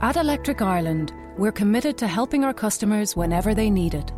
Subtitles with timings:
[0.00, 4.12] At Electric Ireland, we're committed to helping our customers whenever they need it.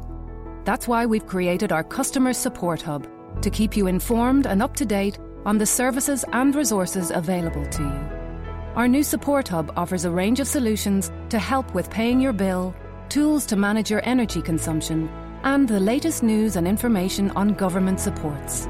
[0.66, 3.08] That's why we've created our Customer Support Hub
[3.40, 7.82] to keep you informed and up to date on the services and resources available to
[7.82, 8.74] you.
[8.76, 12.74] Our new Support Hub offers a range of solutions to help with paying your bill,
[13.08, 15.08] tools to manage your energy consumption,
[15.44, 18.68] and the latest news and information on government supports.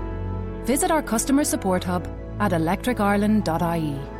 [0.63, 2.07] Visit our Customer Support Hub
[2.39, 4.20] at electricireland.ie.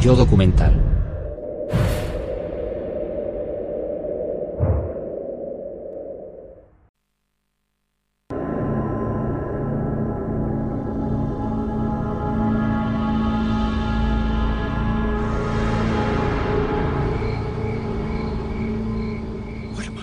[0.00, 0.72] Yo documental.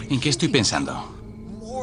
[0.09, 1.15] ¿En qué estoy pensando?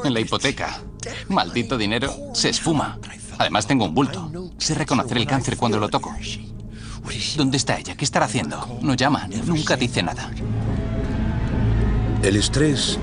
[0.04, 0.82] En la hipoteca.
[1.28, 2.98] Maldito dinero se esfuma.
[3.38, 4.30] Además tengo un bulto.
[4.58, 6.14] Sé reconocer el cáncer cuando lo toco.
[7.36, 7.96] ¿Dónde está ella?
[7.96, 8.78] ¿Qué estará haciendo?
[8.82, 10.30] No llama, nunca dice nada.
[12.22, 12.98] El estrés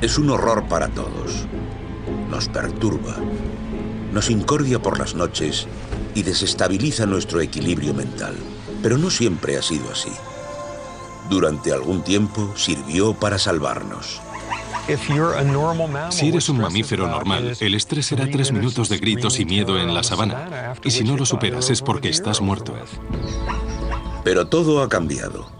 [0.00, 1.46] es un horror para todos.
[2.30, 3.16] Nos perturba,
[4.12, 5.66] nos incordia por las noches
[6.14, 8.34] y desestabiliza nuestro equilibrio mental.
[8.82, 10.12] Pero no siempre ha sido así.
[11.30, 14.20] Durante algún tiempo sirvió para salvarnos.
[16.10, 19.92] Si eres un mamífero normal, el estrés será tres minutos de gritos y miedo en
[19.92, 20.74] la sabana.
[20.84, 22.72] Y si no lo superas es porque estás muerto.
[24.22, 25.50] Pero todo ha cambiado.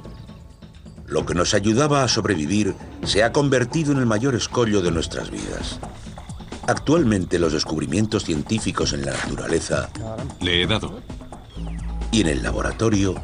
[1.09, 5.31] Lo que nos ayudaba a sobrevivir se ha convertido en el mayor escollo de nuestras
[5.31, 5.81] vidas.
[6.69, 9.89] Actualmente los descubrimientos científicos en la naturaleza
[10.41, 11.01] Le he dado.
[12.13, 13.15] y en el laboratorio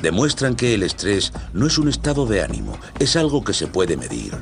[0.00, 3.96] demuestran que el estrés no es un estado de ánimo, es algo que se puede
[3.96, 4.34] medir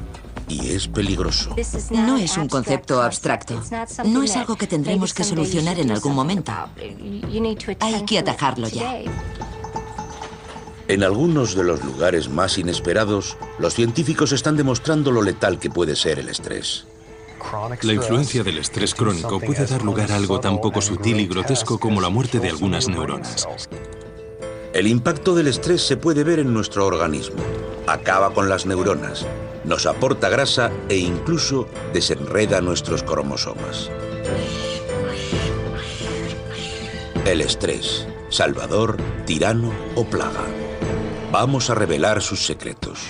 [0.50, 1.54] y es peligroso.
[1.90, 3.62] No es un concepto abstracto.
[4.04, 6.52] No es algo que tendremos que solucionar en algún momento.
[7.80, 9.00] Hay que atajarlo ya.
[10.88, 15.94] En algunos de los lugares más inesperados, los científicos están demostrando lo letal que puede
[15.94, 16.84] ser el estrés.
[17.82, 21.78] La influencia del estrés crónico puede dar lugar a algo tan poco sutil y grotesco
[21.78, 23.48] como la muerte de algunas neuronas.
[24.72, 27.42] El impacto del estrés se puede ver en nuestro organismo.
[27.86, 29.26] Acaba con las neuronas,
[29.64, 33.90] nos aporta grasa e incluso desenreda nuestros cromosomas.
[37.24, 38.96] El estrés, salvador,
[39.26, 40.44] tirano o plaga.
[41.30, 43.00] Vamos a revelar sus secretos.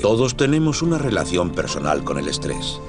[0.00, 2.80] Todos tenemos una relación personal con el estrés,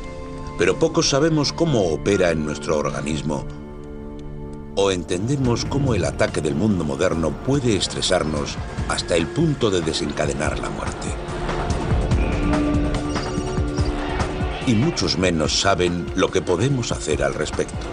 [0.57, 3.45] pero pocos sabemos cómo opera en nuestro organismo
[4.75, 8.55] o entendemos cómo el ataque del mundo moderno puede estresarnos
[8.89, 11.07] hasta el punto de desencadenar la muerte.
[14.67, 17.87] Y muchos menos saben lo que podemos hacer al respecto.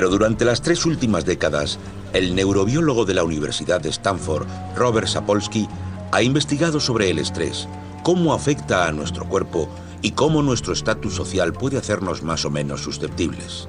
[0.00, 1.78] Pero durante las tres últimas décadas,
[2.14, 5.68] el neurobiólogo de la Universidad de Stanford, Robert Sapolsky,
[6.10, 7.68] ha investigado sobre el estrés,
[8.02, 9.68] cómo afecta a nuestro cuerpo
[10.00, 13.68] y cómo nuestro estatus social puede hacernos más o menos susceptibles.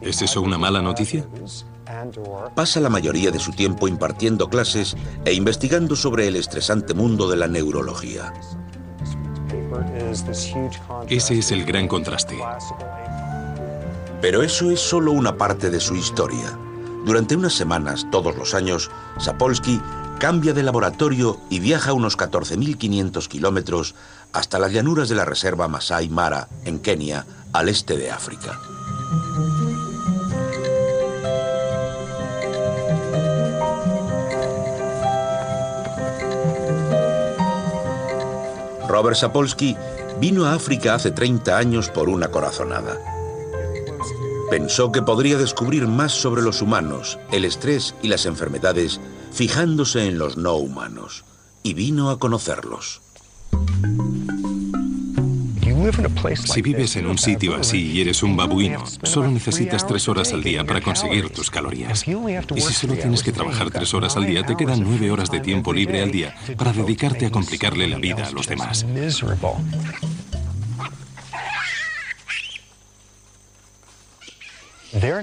[0.00, 1.24] ¿Es eso una mala noticia?
[2.56, 7.36] Pasa la mayoría de su tiempo impartiendo clases e investigando sobre el estresante mundo de
[7.36, 8.32] la neurología.
[11.08, 12.36] Ese es el gran contraste.
[14.20, 16.58] Pero eso es solo una parte de su historia.
[17.04, 19.80] Durante unas semanas, todos los años, Sapolsky
[20.18, 23.94] cambia de laboratorio y viaja unos 14.500 kilómetros
[24.32, 28.58] hasta las llanuras de la reserva Masai Mara, en Kenia, al este de África.
[38.88, 39.76] Robert Sapolsky
[40.18, 43.15] vino a África hace 30 años por una corazonada.
[44.50, 49.00] Pensó que podría descubrir más sobre los humanos, el estrés y las enfermedades,
[49.32, 51.24] fijándose en los no humanos,
[51.64, 53.02] y vino a conocerlos.
[56.44, 60.42] Si vives en un sitio así y eres un babuino, solo necesitas tres horas al
[60.42, 62.04] día para conseguir tus calorías.
[62.06, 65.40] Y si solo tienes que trabajar tres horas al día, te quedan nueve horas de
[65.40, 68.86] tiempo libre al día para dedicarte a complicarle la vida a los demás.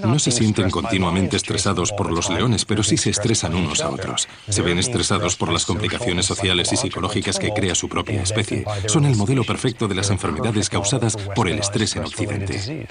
[0.04, 4.28] No se sienten continuamente estresados por los leones, pero sí se estresan unos a otros.
[4.48, 8.66] Se ven estresados por las complicaciones sociales y psicológicas que crea su propia especie.
[8.88, 12.88] Son el modelo perfecto de las enfermedades causadas por el estrés en Occidente.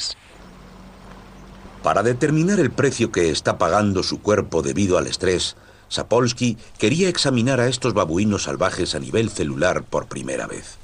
[1.82, 5.56] Para determinar el precio que está pagando su cuerpo debido al estrés,
[5.88, 10.81] Sapolsky quería examinar a estos babuinos salvajes a nivel celular por primera vez.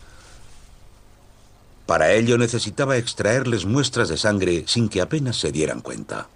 [1.88, 6.28] Para ello necesitaba extraerles muestras de sangre sin que apenas se dieran cuenta.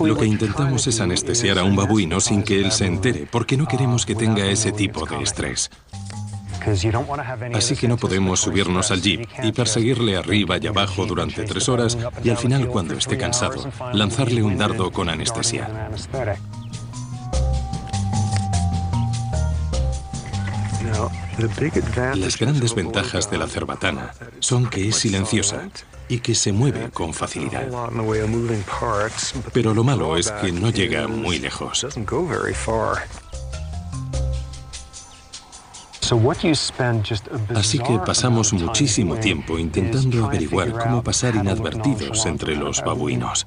[0.00, 3.68] Lo que intentamos es anestesiar a un babuino sin que él se entere, porque no
[3.68, 5.70] queremos que tenga ese tipo de estrés.
[7.52, 11.98] Así que no podemos subirnos al jeep y perseguirle arriba y abajo durante tres horas
[12.24, 15.90] y al final, cuando esté cansado, lanzarle un dardo con anestesia.
[22.16, 25.68] Las grandes ventajas de la cerbatana son que es silenciosa
[26.08, 27.68] y que se mueve con facilidad.
[29.52, 31.86] Pero lo malo es que no llega muy lejos.
[37.54, 43.46] Así que pasamos muchísimo tiempo intentando averiguar cómo pasar inadvertidos entre los babuinos.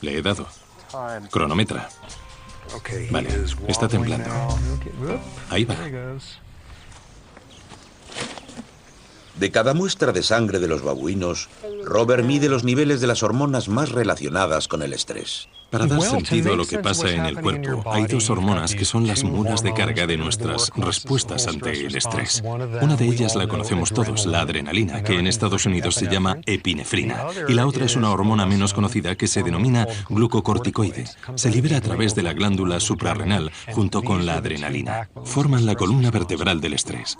[0.00, 0.46] Le he dado.
[1.30, 1.88] Cronometra.
[3.10, 3.28] Vale,
[3.68, 4.28] está temblando.
[5.50, 5.76] Ahí va.
[9.34, 11.48] De cada muestra de sangre de los babuinos,
[11.84, 15.48] Robert mide los niveles de las hormonas más relacionadas con el estrés.
[15.70, 19.06] Para dar sentido a lo que pasa en el cuerpo, hay dos hormonas que son
[19.06, 22.42] las mulas de carga de nuestras respuestas ante el estrés.
[22.80, 27.26] Una de ellas la conocemos todos, la adrenalina, que en Estados Unidos se llama epinefrina,
[27.48, 31.06] y la otra es una hormona menos conocida que se denomina glucocorticoide.
[31.34, 35.08] Se libera a través de la glándula suprarrenal junto con la adrenalina.
[35.24, 37.18] Forman la columna vertebral del estrés.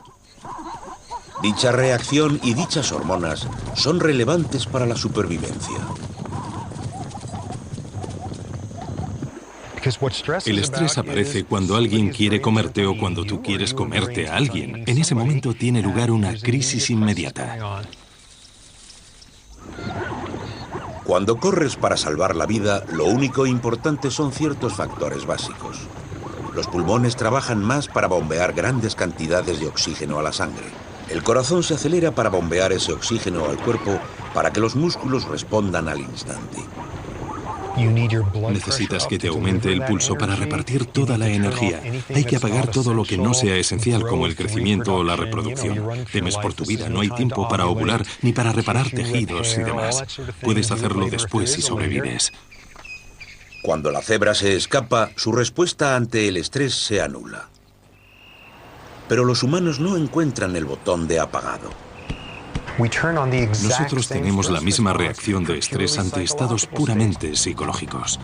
[1.42, 5.78] Dicha reacción y dichas hormonas son relevantes para la supervivencia.
[10.46, 14.82] El estrés aparece cuando alguien quiere comerte o cuando tú quieres comerte a alguien.
[14.86, 17.56] En ese momento tiene lugar una crisis inmediata.
[21.04, 25.78] Cuando corres para salvar la vida, lo único importante son ciertos factores básicos.
[26.52, 30.66] Los pulmones trabajan más para bombear grandes cantidades de oxígeno a la sangre.
[31.08, 34.00] El corazón se acelera para bombear ese oxígeno al cuerpo
[34.34, 36.58] para que los músculos respondan al instante.
[37.76, 41.83] Necesitas que te aumente el pulso para repartir toda la energía.
[42.14, 46.06] Hay que apagar todo lo que no sea esencial, como el crecimiento o la reproducción.
[46.12, 50.04] Temes por tu vida, no hay tiempo para ovular ni para reparar tejidos y demás.
[50.40, 52.33] Puedes hacerlo después si sobrevives.
[53.62, 57.49] Cuando la cebra se escapa, su respuesta ante el estrés se anula
[59.09, 61.85] pero los humanos no encuentran el botón de apagado.
[62.78, 68.21] Nosotros tenemos la misma reacción de estrés ante estados puramente psicológicos.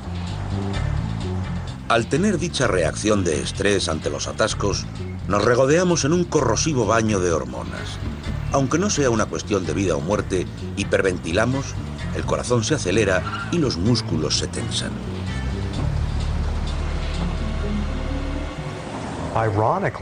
[1.88, 4.84] Al tener dicha reacción de estrés ante los atascos,
[5.26, 7.98] nos regodeamos en un corrosivo baño de hormonas.
[8.52, 11.74] Aunque no sea una cuestión de vida o muerte, hiperventilamos,
[12.14, 14.90] el corazón se acelera y los músculos se tensan.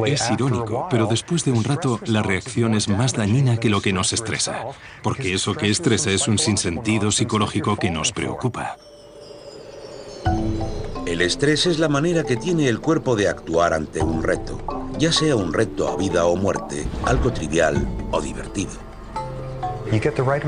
[0.06, 3.92] Es irónico, pero después de un rato la reacción es más dañina que lo que
[3.92, 4.66] nos estresa,
[5.02, 8.76] porque eso que estresa es un sinsentido psicológico que nos preocupa.
[11.06, 14.58] El estrés es la manera que tiene el cuerpo de actuar ante un reto,
[14.98, 18.89] ya sea un reto a vida o muerte, algo trivial o divertido.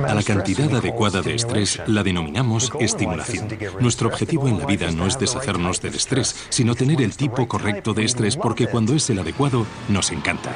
[0.08, 3.48] A la cantidad adecuada de estrés la denominamos estimulación.
[3.80, 7.92] Nuestro objetivo en la vida no es deshacernos del estrés, sino tener el tipo correcto
[7.92, 10.54] de estrés porque cuando es el adecuado nos encanta.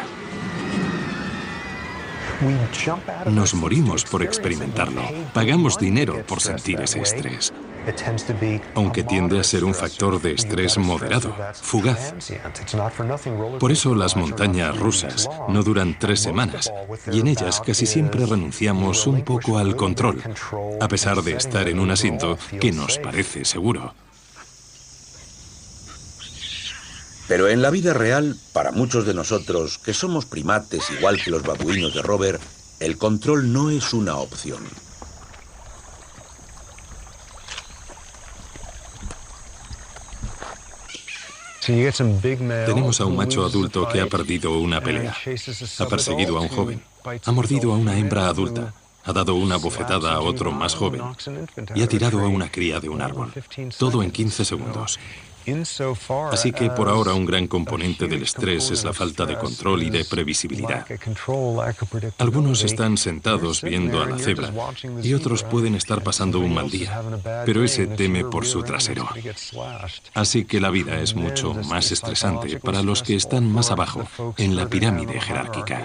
[3.30, 5.02] Nos morimos por experimentarlo.
[5.32, 7.52] Pagamos dinero por sentir ese estrés.
[8.74, 12.14] Aunque tiende a ser un factor de estrés moderado, fugaz.
[13.60, 16.72] Por eso las montañas rusas no duran tres semanas
[17.12, 20.22] y en ellas casi siempre renunciamos un poco al control,
[20.80, 23.94] a pesar de estar en un asiento que nos parece seguro.
[27.28, 31.42] Pero en la vida real, para muchos de nosotros, que somos primates igual que los
[31.42, 32.40] babuinos de Robert,
[32.78, 34.62] el control no es una opción.
[42.66, 45.14] Tenemos a un macho adulto que ha perdido una pelea.
[45.78, 46.82] Ha perseguido a un joven.
[47.24, 48.72] Ha mordido a una hembra adulta.
[49.04, 51.02] Ha dado una bofetada a otro más joven.
[51.74, 53.32] Y ha tirado a una cría de un árbol.
[53.78, 54.98] Todo en 15 segundos.
[56.32, 59.90] Así que por ahora un gran componente del estrés es la falta de control y
[59.90, 60.86] de previsibilidad.
[62.18, 64.52] Algunos están sentados viendo a la cebra
[65.02, 67.02] y otros pueden estar pasando un mal día,
[67.44, 69.08] pero ese teme por su trasero.
[70.14, 74.56] Así que la vida es mucho más estresante para los que están más abajo en
[74.56, 75.84] la pirámide jerárquica.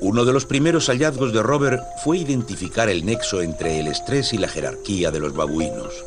[0.00, 4.38] Uno de los primeros hallazgos de Robert fue identificar el nexo entre el estrés y
[4.38, 6.04] la jerarquía de los babuinos.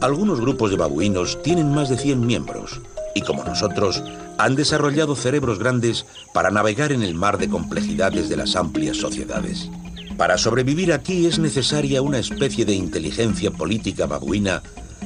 [0.00, 2.80] Algunos grupos de babuinos tienen más de 100 miembros
[3.14, 4.02] y como nosotros
[4.38, 9.68] han desarrollado cerebros grandes para navegar en el mar de complejidades de las amplias sociedades.
[10.16, 14.62] Para sobrevivir aquí es necesaria una especie de inteligencia política babuina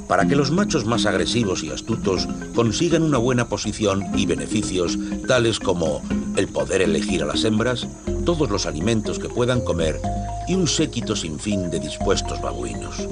[0.07, 4.97] para que los machos más agresivos y astutos consigan una buena posición y beneficios
[5.27, 6.03] tales como
[6.37, 7.89] el poder elegir a las hembras,
[8.25, 10.01] todos los alimentos que puedan comer
[10.47, 13.09] y un séquito sin fin de dispuestos babuinos.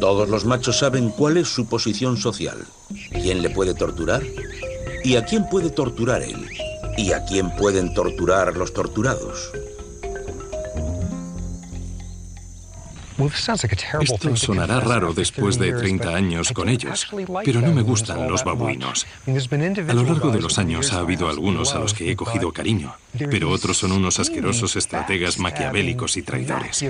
[0.00, 2.58] Todos los machos saben cuál es su posición social,
[3.10, 4.22] quién le puede torturar
[5.02, 6.48] y a quién puede torturar él
[6.96, 9.50] y a quién pueden torturar los torturados.
[14.00, 17.08] Esto sonará raro después de 30 años con ellos,
[17.44, 19.06] pero no me gustan los babuinos.
[19.26, 22.94] A lo largo de los años ha habido algunos a los que he cogido cariño,
[23.30, 26.84] pero otros son unos asquerosos estrategas maquiavélicos y traidores.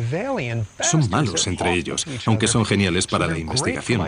[0.81, 4.07] Son malos entre ellos, aunque son geniales para la investigación.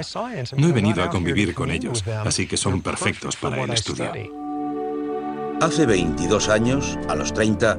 [0.57, 4.13] No he venido a convivir con ellos, así que son perfectos para el estudio.
[5.61, 7.77] Hace 22 años, a los 30,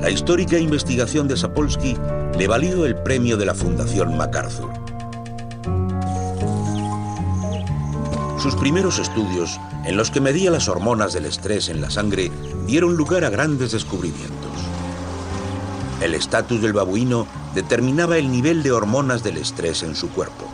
[0.00, 1.96] la histórica investigación de Sapolsky
[2.36, 4.72] le valió el premio de la Fundación MacArthur.
[8.40, 12.32] Sus primeros estudios, en los que medía las hormonas del estrés en la sangre,
[12.66, 14.50] dieron lugar a grandes descubrimientos.
[16.00, 20.51] El estatus del babuino determinaba el nivel de hormonas del estrés en su cuerpo.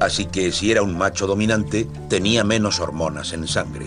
[0.00, 3.86] Así que si era un macho dominante, tenía menos hormonas en sangre.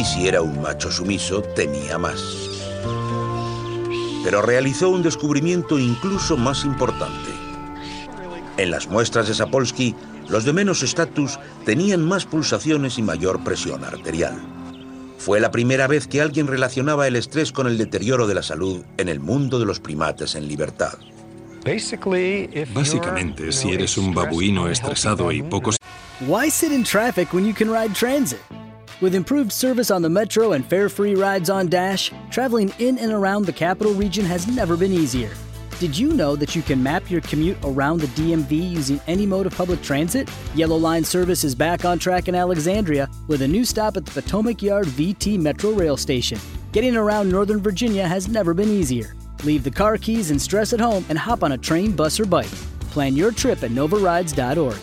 [0.00, 2.22] y si era un macho sumiso tenía más.
[4.24, 7.30] Pero realizó un descubrimiento incluso más importante.
[8.56, 9.94] En las muestras de Sapolsky,
[10.28, 14.34] los de menos estatus tenían más pulsaciones y mayor presión arterial.
[15.18, 18.82] Fue la primera vez que alguien relacionaba el estrés con el deterioro de la salud
[18.96, 20.94] en el mundo de los primates en libertad.
[21.64, 25.70] Básicamente, si eres un babuino estresado y poco...
[26.26, 28.40] Why sit in traffic when you can ride transit?
[29.00, 33.12] With improved service on the Metro and fare free rides on Dash, traveling in and
[33.12, 35.30] around the capital region has never been easier.
[35.78, 39.46] Did you know that you can map your commute around the DMV using any mode
[39.46, 40.28] of public transit?
[40.54, 44.20] Yellow Line service is back on track in Alexandria with a new stop at the
[44.20, 46.38] Potomac Yard VT Metro Rail Station.
[46.72, 49.14] Getting around Northern Virginia has never been easier.
[49.44, 52.26] Leave the car keys and stress at home and hop on a train, bus, or
[52.26, 52.50] bike.
[52.92, 54.78] Plan your trip at novarides.org.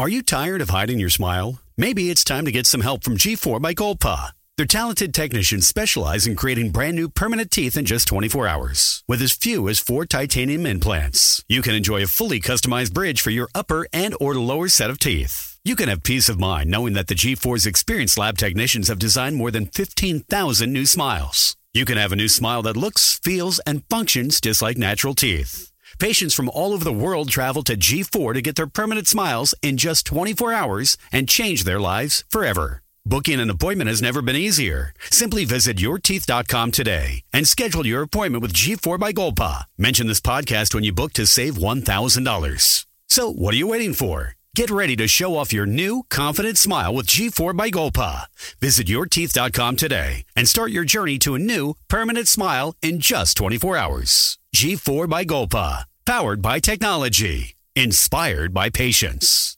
[0.00, 1.60] Are you tired of hiding your smile?
[1.76, 4.28] Maybe it's time to get some help from G4 by Goldpaw.
[4.56, 9.04] Their talented technicians specialize in creating brand new permanent teeth in just 24 hours.
[9.06, 13.30] With as few as four titanium implants, you can enjoy a fully customized bridge for
[13.30, 15.58] your upper and or lower set of teeth.
[15.64, 19.36] You can have peace of mind knowing that the G4's experienced lab technicians have designed
[19.36, 21.57] more than 15,000 new smiles.
[21.78, 25.70] You can have a new smile that looks, feels, and functions just like natural teeth.
[26.00, 29.76] Patients from all over the world travel to G4 to get their permanent smiles in
[29.76, 32.82] just 24 hours and change their lives forever.
[33.06, 34.92] Booking an appointment has never been easier.
[35.08, 39.62] Simply visit yourteeth.com today and schedule your appointment with G4 by Golpa.
[39.78, 42.86] Mention this podcast when you book to save $1,000.
[43.06, 44.37] So, what are you waiting for?
[44.58, 48.26] Get ready to show off your new, confident smile with G4 by Golpa.
[48.58, 53.76] Visit yourteeth.com today and start your journey to a new, permanent smile in just 24
[53.76, 54.36] hours.
[54.56, 55.84] G4 by Golpa.
[56.04, 57.54] Powered by technology.
[57.76, 59.57] Inspired by patience.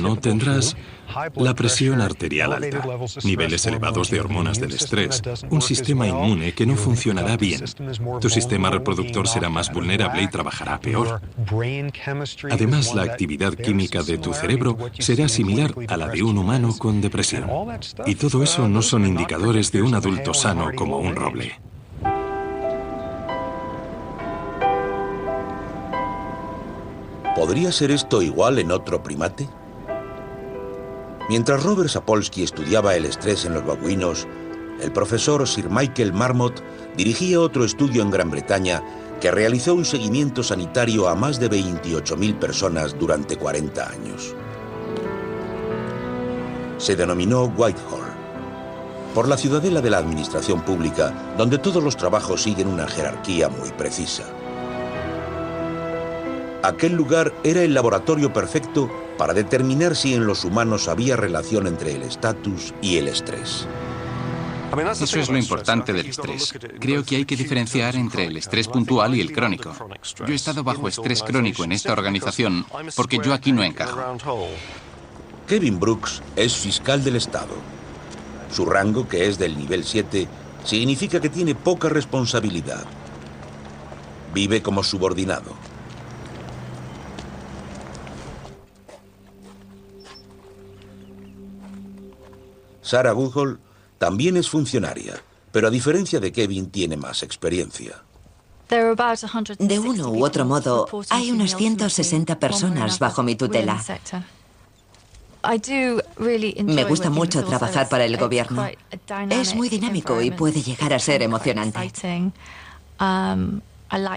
[0.00, 0.76] No tendrás
[1.34, 2.82] la presión arterial alta,
[3.24, 5.20] niveles elevados de hormonas del estrés,
[5.50, 7.64] un sistema inmune que no funcionará bien.
[8.20, 11.20] Tu sistema reproductor será más vulnerable y trabajará peor.
[12.50, 17.00] Además, la actividad química de tu cerebro será similar a la de un humano con
[17.00, 17.50] depresión.
[18.06, 21.60] Y todo eso no son indicadores de un adulto sano como un roble.
[27.34, 29.48] ¿Podría ser esto igual en otro primate?
[31.32, 34.28] Mientras Robert Sapolsky estudiaba el estrés en los babuinos,
[34.82, 36.62] el profesor Sir Michael Marmot
[36.94, 38.82] dirigía otro estudio en Gran Bretaña
[39.18, 44.34] que realizó un seguimiento sanitario a más de 28.000 personas durante 40 años.
[46.76, 48.12] Se denominó Whitehall,
[49.14, 53.70] por la ciudadela de la administración pública, donde todos los trabajos siguen una jerarquía muy
[53.70, 54.24] precisa.
[56.62, 58.90] Aquel lugar era el laboratorio perfecto
[59.22, 63.68] para determinar si en los humanos había relación entre el estatus y el estrés.
[65.00, 66.52] Eso es lo importante del estrés.
[66.80, 69.72] Creo que hay que diferenciar entre el estrés puntual y el crónico.
[70.26, 72.66] Yo he estado bajo estrés crónico en esta organización
[72.96, 74.48] porque yo aquí no encajo.
[75.46, 77.54] Kevin Brooks es fiscal del Estado.
[78.50, 80.26] Su rango, que es del nivel 7,
[80.64, 82.82] significa que tiene poca responsabilidad.
[84.34, 85.71] Vive como subordinado.
[92.82, 93.58] Sarah Woodhull
[93.98, 95.14] también es funcionaria,
[95.52, 98.02] pero a diferencia de Kevin tiene más experiencia.
[98.68, 103.82] De uno u otro modo, hay unas 160 personas bajo mi tutela.
[106.64, 108.66] Me gusta mucho trabajar para el gobierno.
[109.30, 111.92] Es muy dinámico y puede llegar a ser emocionante.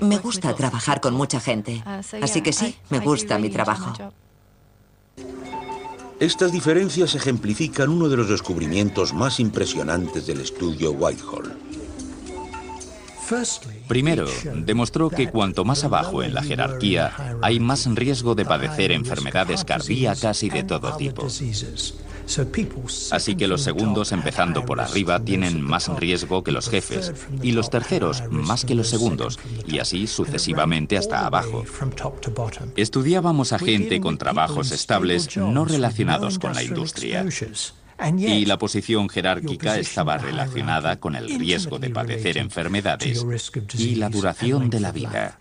[0.01, 1.83] Me gusta trabajar con mucha gente,
[2.21, 3.93] así que sí, me gusta mi trabajo.
[6.19, 11.57] Estas diferencias ejemplifican uno de los descubrimientos más impresionantes del estudio Whitehall.
[13.87, 19.65] Primero, demostró que cuanto más abajo en la jerarquía hay más riesgo de padecer enfermedades
[19.65, 21.27] cardíacas y de todo tipo.
[23.11, 27.69] Así que los segundos, empezando por arriba, tienen más riesgo que los jefes, y los
[27.69, 31.63] terceros más que los segundos, y así sucesivamente hasta abajo.
[32.75, 37.25] Estudiábamos a gente con trabajos estables no relacionados con la industria.
[38.17, 43.25] Y la posición jerárquica estaba relacionada con el riesgo de padecer enfermedades
[43.77, 45.37] y la duración de la vida.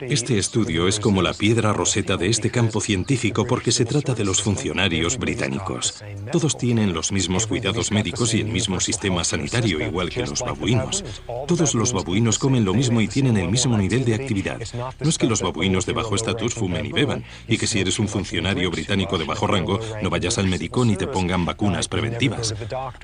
[0.00, 4.24] Este estudio es como la piedra roseta de este campo científico porque se trata de
[4.24, 6.02] los funcionarios británicos.
[6.32, 11.04] Todos tienen los mismos cuidados médicos y el mismo sistema sanitario, igual que los babuinos.
[11.46, 14.58] Todos los babuinos comen lo mismo y tienen el mismo nivel de actividad.
[15.00, 17.98] No es que los babuinos de bajo estatus fumen y beban, y que si eres
[17.98, 22.54] un funcionario británico de bajo rango, no vayas al médico ni te pongan vacunas preventivas.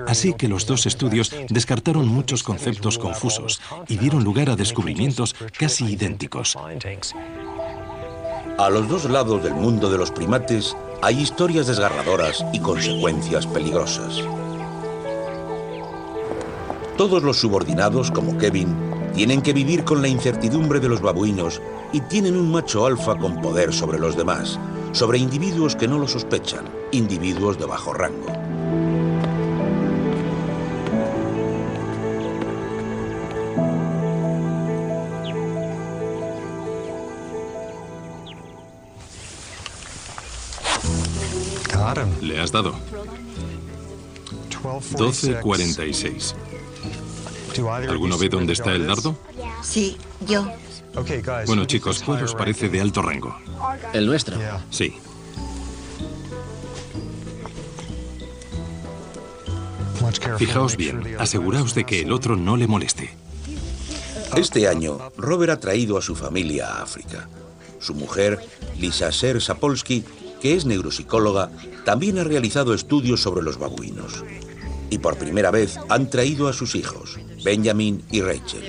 [0.07, 5.74] Así que los dos estudios descartaron muchos conceptos confusos y dieron lugar a descubrimientos casi
[5.81, 6.57] idénticos.
[8.59, 14.23] A los dos lados del mundo de los primates hay historias desgarradoras y consecuencias peligrosas.
[16.97, 18.75] Todos los subordinados, como Kevin,
[19.15, 21.61] tienen que vivir con la incertidumbre de los babuinos
[21.93, 24.59] y tienen un macho alfa con poder sobre los demás,
[24.93, 28.27] sobre individuos que no lo sospechan, individuos de bajo rango.
[42.45, 42.75] has dado.
[44.63, 46.35] 12.46.
[47.89, 49.17] ¿Alguno ve dónde está el dardo?
[49.63, 50.47] Sí, yo.
[51.47, 53.37] Bueno, chicos, ¿cuál os parece de alto rango?
[53.93, 54.37] ¿El nuestro?
[54.71, 54.95] Sí.
[60.39, 63.11] Fijaos bien, aseguraos de que el otro no le moleste.
[64.37, 67.29] Este año, Robert ha traído a su familia a África.
[67.79, 68.39] Su mujer,
[68.79, 70.05] Lisa Ser Sapolsky,
[70.45, 71.49] que es neuropsicóloga,
[71.87, 74.23] también ha realizado estudios sobre los babuinos.
[74.91, 78.63] Y por primera vez han traído a sus hijos, Benjamin y Rachel.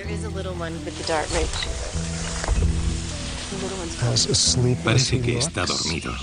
[4.85, 6.13] Parece que está dormido.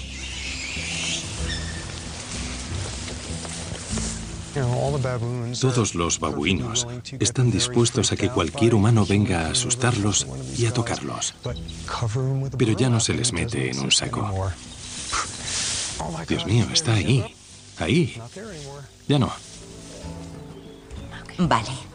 [5.60, 6.88] Todos los babuinos
[7.20, 11.34] están dispuestos a que cualquier humano venga a asustarlos y a tocarlos.
[12.56, 14.50] Pero ya no se les mete en un saco.
[16.28, 17.34] Dios mío, está ahí.
[17.78, 18.20] Ahí.
[19.08, 19.32] Ya no.
[21.38, 21.92] Vale.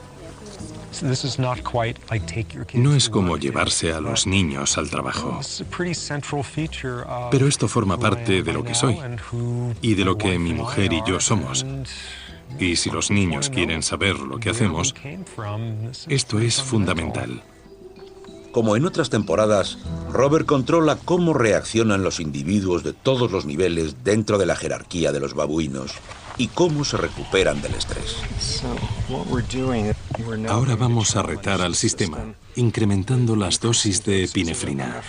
[2.74, 5.40] No es como llevarse a los niños al trabajo.
[7.32, 8.98] Pero esto forma parte de lo que soy
[9.82, 11.66] y de lo que mi mujer y yo somos.
[12.60, 14.96] Y si los niños quieren saber lo que hacemos,
[16.08, 17.44] esto es fundamental.
[18.58, 19.78] Como en otras temporadas,
[20.12, 25.20] Robert controla cómo reaccionan los individuos de todos los niveles dentro de la jerarquía de
[25.20, 25.92] los babuinos
[26.40, 28.16] y cómo se recuperan del estrés.
[30.50, 35.04] Ahora vamos a retar al sistema, incrementando las dosis de epinefrina.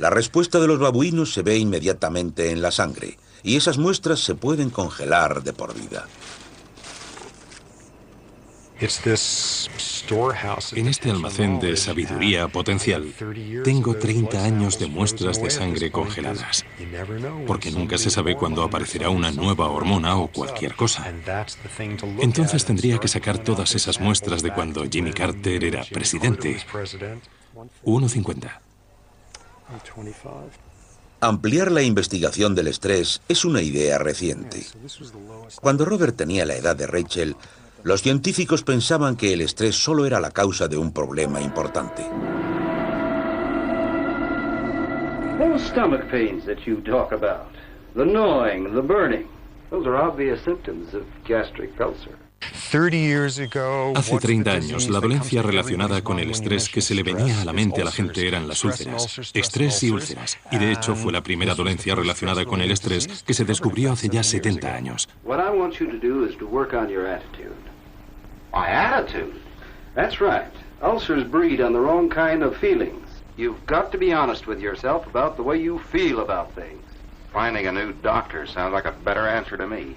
[0.00, 4.34] La respuesta de los babuinos se ve inmediatamente en la sangre y esas muestras se
[4.34, 6.08] pueden congelar de por vida.
[10.74, 13.12] En este almacén de sabiduría potencial
[13.62, 16.64] tengo 30 años de muestras de sangre congeladas,
[17.46, 21.12] porque nunca se sabe cuándo aparecerá una nueva hormona o cualquier cosa.
[22.20, 26.56] Entonces tendría que sacar todas esas muestras de cuando Jimmy Carter era presidente.
[27.84, 28.60] 1.50.
[31.20, 34.64] Ampliar la investigación del estrés es una idea reciente.
[35.60, 37.36] Cuando Robert tenía la edad de Rachel,
[37.82, 42.02] los científicos pensaban que el estrés solo era la causa de un problema importante.
[45.38, 47.46] Those stomach pains that you talk about,
[47.94, 49.26] the gnawing, the burning,
[49.70, 52.16] those are obvious symptoms of gastric ulcer.
[53.94, 57.52] Hace 30 años, la dolencia relacionada con el estrés que se le venía a la
[57.52, 59.32] mente a la gente eran las úlceras.
[59.34, 60.38] Estrés y úlceras.
[60.50, 64.08] Y de hecho fue la primera dolencia relacionada con el estrés que se descubrió hace
[64.08, 65.08] ya 70 años.
[68.52, 69.34] My attitude?
[69.94, 70.52] That's right.
[70.82, 73.08] Ulcers breed on the wrong kind of feelings.
[73.36, 76.84] You've got to be honest with yourself about the way you feel about things.
[77.32, 79.94] Finding a new doctor sounds like a better answer to me.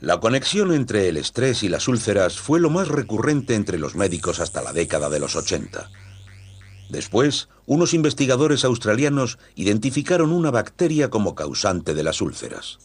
[0.00, 4.38] La conexión entre el estrés y las úlceras fue lo más recurrente entre los médicos
[4.38, 5.90] hasta la década de los 80.
[6.88, 12.78] Después, unos investigadores australianos identificaron una bacteria como causante de las úlceras.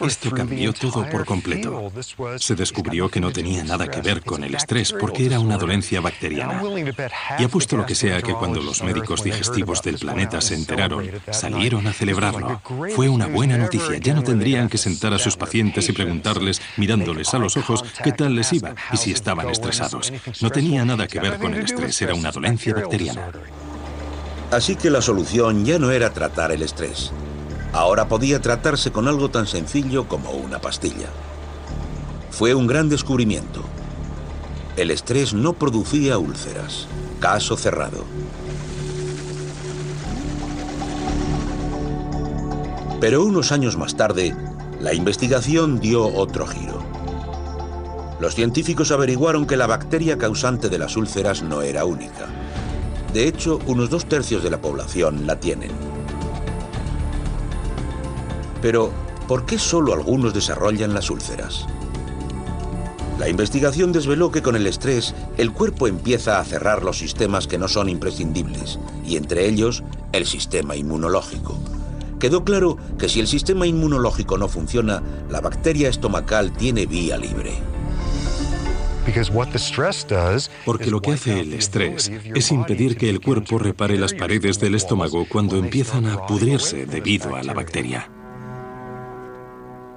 [0.00, 1.92] Esto cambió todo por completo.
[2.38, 6.00] Se descubrió que no tenía nada que ver con el estrés porque era una dolencia
[6.00, 6.60] bacteriana.
[7.38, 11.86] Y apuesto lo que sea que cuando los médicos digestivos del planeta se enteraron, salieron
[11.86, 12.60] a celebrarlo.
[12.96, 13.98] Fue una buena noticia.
[13.98, 18.10] Ya no tendrían que sentar a sus pacientes y preguntarles, mirándoles a los ojos, qué
[18.10, 20.12] tal les iba y si estaban estresados.
[20.40, 23.30] No tenía nada que ver con el estrés, era una dolencia bacteriana.
[24.50, 27.12] Así que la solución ya no era tratar el estrés.
[27.72, 31.08] Ahora podía tratarse con algo tan sencillo como una pastilla.
[32.30, 33.62] Fue un gran descubrimiento.
[34.76, 36.86] El estrés no producía úlceras.
[37.18, 38.04] Caso cerrado.
[43.00, 44.34] Pero unos años más tarde,
[44.80, 46.82] la investigación dio otro giro.
[48.20, 52.26] Los científicos averiguaron que la bacteria causante de las úlceras no era única.
[53.16, 55.70] De hecho, unos dos tercios de la población la tienen.
[58.60, 58.92] Pero,
[59.26, 61.64] ¿por qué solo algunos desarrollan las úlceras?
[63.18, 67.56] La investigación desveló que con el estrés el cuerpo empieza a cerrar los sistemas que
[67.56, 71.56] no son imprescindibles, y entre ellos el sistema inmunológico.
[72.18, 77.54] Quedó claro que si el sistema inmunológico no funciona, la bacteria estomacal tiene vía libre.
[80.64, 84.74] Porque lo que hace el estrés es impedir que el cuerpo repare las paredes del
[84.74, 88.10] estómago cuando empiezan a pudrirse debido a la bacteria.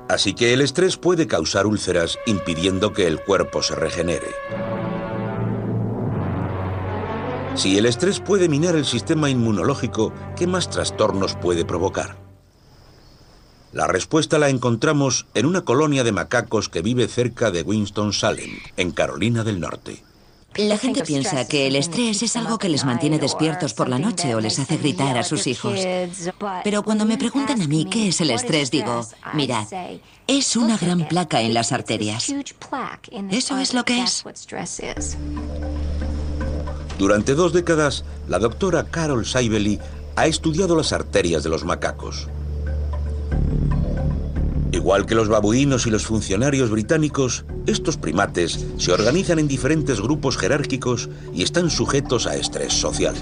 [0.07, 4.27] Así que el estrés puede causar úlceras impidiendo que el cuerpo se regenere.
[7.55, 12.28] Si el estrés puede minar el sistema inmunológico, ¿qué más trastornos puede provocar?
[13.71, 18.91] La respuesta la encontramos en una colonia de macacos que vive cerca de Winston-Salem, en
[18.91, 20.03] Carolina del Norte.
[20.55, 24.33] La gente piensa que el estrés es algo que les mantiene despiertos por la noche
[24.33, 25.79] o les hace gritar a sus hijos.
[26.63, 29.67] Pero cuando me preguntan a mí qué es el estrés, digo, mirad,
[30.25, 32.33] es una gran placa en las arterias.
[33.29, 34.25] Eso es lo que es.
[36.97, 39.79] Durante dos décadas, la doctora Carol Saibeli
[40.15, 42.27] ha estudiado las arterias de los macacos.
[44.71, 50.37] Igual que los babuinos y los funcionarios británicos, estos primates se organizan en diferentes grupos
[50.37, 53.15] jerárquicos y están sujetos a estrés social.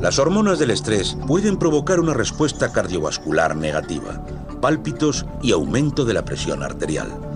[0.00, 4.24] Las hormonas del estrés pueden provocar una respuesta cardiovascular negativa,
[4.60, 7.29] pálpitos y aumento de la presión arterial.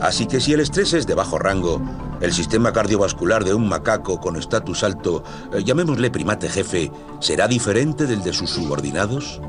[0.00, 1.80] Así que si el estrés es de bajo rango,
[2.20, 8.06] el sistema cardiovascular de un macaco con estatus alto, eh, llamémosle primate jefe, será diferente
[8.06, 9.40] del de sus subordinados?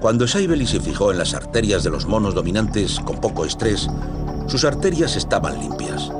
[0.00, 3.88] Cuando Saibeli se fijó en las arterias de los monos dominantes con poco estrés,
[4.48, 6.10] sus arterias estaban limpias.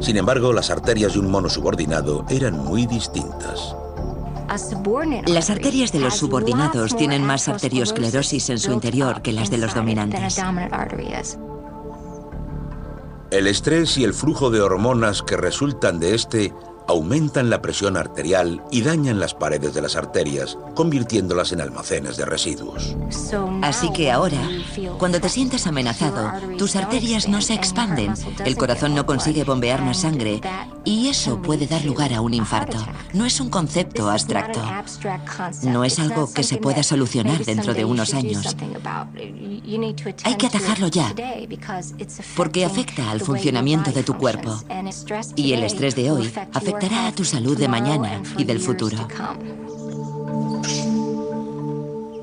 [0.00, 3.76] Sin embargo, las arterias de un mono subordinado eran muy distintas.
[5.26, 9.74] Las arterias de los subordinados tienen más arteriosclerosis en su interior que las de los
[9.74, 10.40] dominantes.
[13.30, 16.54] El estrés y el flujo de hormonas que resultan de este
[16.88, 22.24] aumentan la presión arterial y dañan las paredes de las arterias, convirtiéndolas en almacenes de
[22.24, 22.96] residuos.
[23.62, 24.40] Así que ahora,
[24.98, 30.00] cuando te sientes amenazado, tus arterias no se expanden, el corazón no consigue bombear más
[30.00, 30.40] sangre
[30.84, 32.78] y eso puede dar lugar a un infarto.
[33.12, 34.62] No es un concepto abstracto.
[35.64, 38.56] No es algo que se pueda solucionar dentro de unos años.
[40.24, 41.12] Hay que atajarlo ya,
[42.36, 44.62] porque afecta al funcionamiento de tu cuerpo.
[45.34, 49.08] Y el estrés de hoy afecta a tu salud de mañana y del futuro.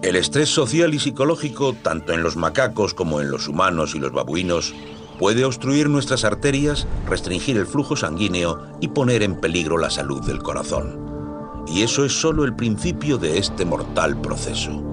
[0.02, 4.12] El estrés social y psicológico, tanto en los macacos como en los humanos y los
[4.12, 4.76] babuinos,
[5.18, 10.44] puede obstruir nuestras arterias, restringir el flujo sanguíneo y poner en peligro la salud del
[10.44, 11.64] corazón.
[11.68, 14.84] Y eso es solo el principio de este mortal proceso.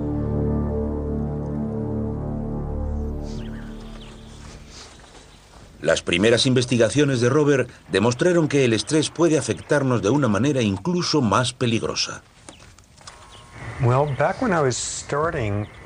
[5.83, 11.23] Las primeras investigaciones de Robert demostraron que el estrés puede afectarnos de una manera incluso
[11.23, 12.23] más peligrosa.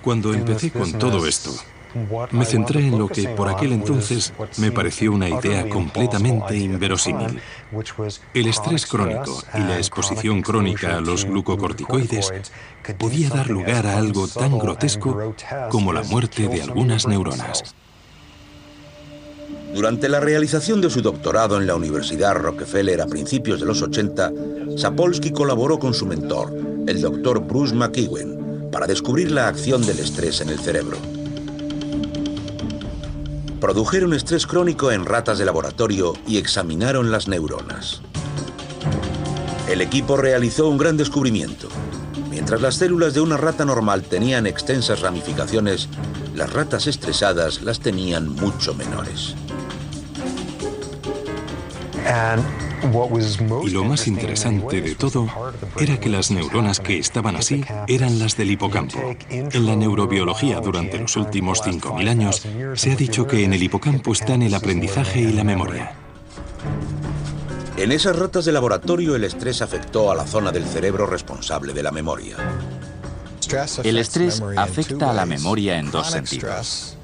[0.02, 1.52] Cuando empecé con todo esto,
[2.32, 7.40] me centré en lo que por aquel entonces me pareció una idea completamente inverosímil.
[8.34, 12.32] El estrés crónico y la exposición crónica a los glucocorticoides
[12.98, 15.34] podía dar lugar a algo tan grotesco
[15.70, 17.76] como la muerte de algunas neuronas.
[19.74, 24.32] Durante la realización de su doctorado en la Universidad Rockefeller a principios de los 80,
[24.76, 26.56] Sapolsky colaboró con su mentor,
[26.86, 30.96] el doctor Bruce McEwen, para descubrir la acción del estrés en el cerebro.
[33.60, 38.00] Produjeron estrés crónico en ratas de laboratorio y examinaron las neuronas.
[39.68, 41.68] El equipo realizó un gran descubrimiento.
[42.30, 45.88] Mientras las células de una rata normal tenían extensas ramificaciones,
[46.36, 49.34] las ratas estresadas las tenían mucho menores.
[53.64, 55.26] Y lo más interesante de todo
[55.80, 58.98] era que las neuronas que estaban así eran las del hipocampo.
[59.30, 62.42] En la neurobiología durante los últimos 5.000 años
[62.74, 65.92] se ha dicho que en el hipocampo están el aprendizaje y la memoria.
[67.76, 71.82] En esas ratas de laboratorio el estrés afectó a la zona del cerebro responsable de
[71.82, 72.36] la memoria.
[73.82, 76.96] El estrés afecta a la memoria en dos sentidos.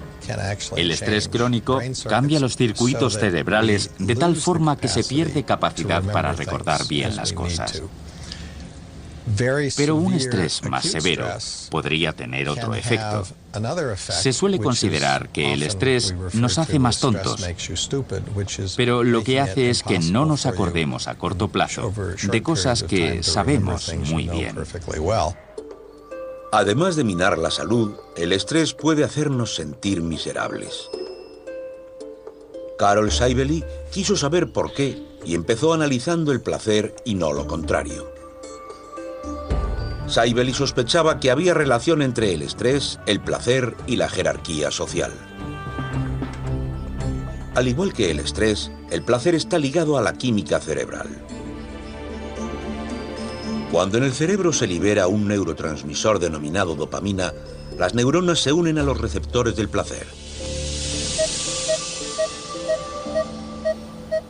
[0.77, 6.33] El estrés crónico cambia los circuitos cerebrales de tal forma que se pierde capacidad para
[6.33, 7.83] recordar bien las cosas.
[9.77, 11.27] Pero un estrés más severo
[11.71, 13.25] podría tener otro efecto.
[13.97, 17.47] Se suele considerar que el estrés nos hace más tontos,
[18.77, 23.23] pero lo que hace es que no nos acordemos a corto plazo de cosas que
[23.23, 24.57] sabemos muy bien.
[26.53, 30.91] Además de minar la salud, el estrés puede hacernos sentir miserables.
[32.77, 38.11] Carol Saibeli quiso saber por qué y empezó analizando el placer y no lo contrario.
[40.09, 45.13] Saibeli sospechaba que había relación entre el estrés, el placer y la jerarquía social.
[47.55, 51.09] Al igual que el estrés, el placer está ligado a la química cerebral.
[53.71, 57.33] Cuando en el cerebro se libera un neurotransmisor denominado dopamina,
[57.79, 60.07] las neuronas se unen a los receptores del placer.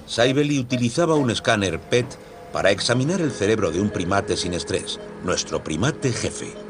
[0.07, 2.07] Saibeli utilizaba un escáner PET
[2.53, 6.69] para examinar el cerebro de un primate sin estrés, nuestro primate jefe.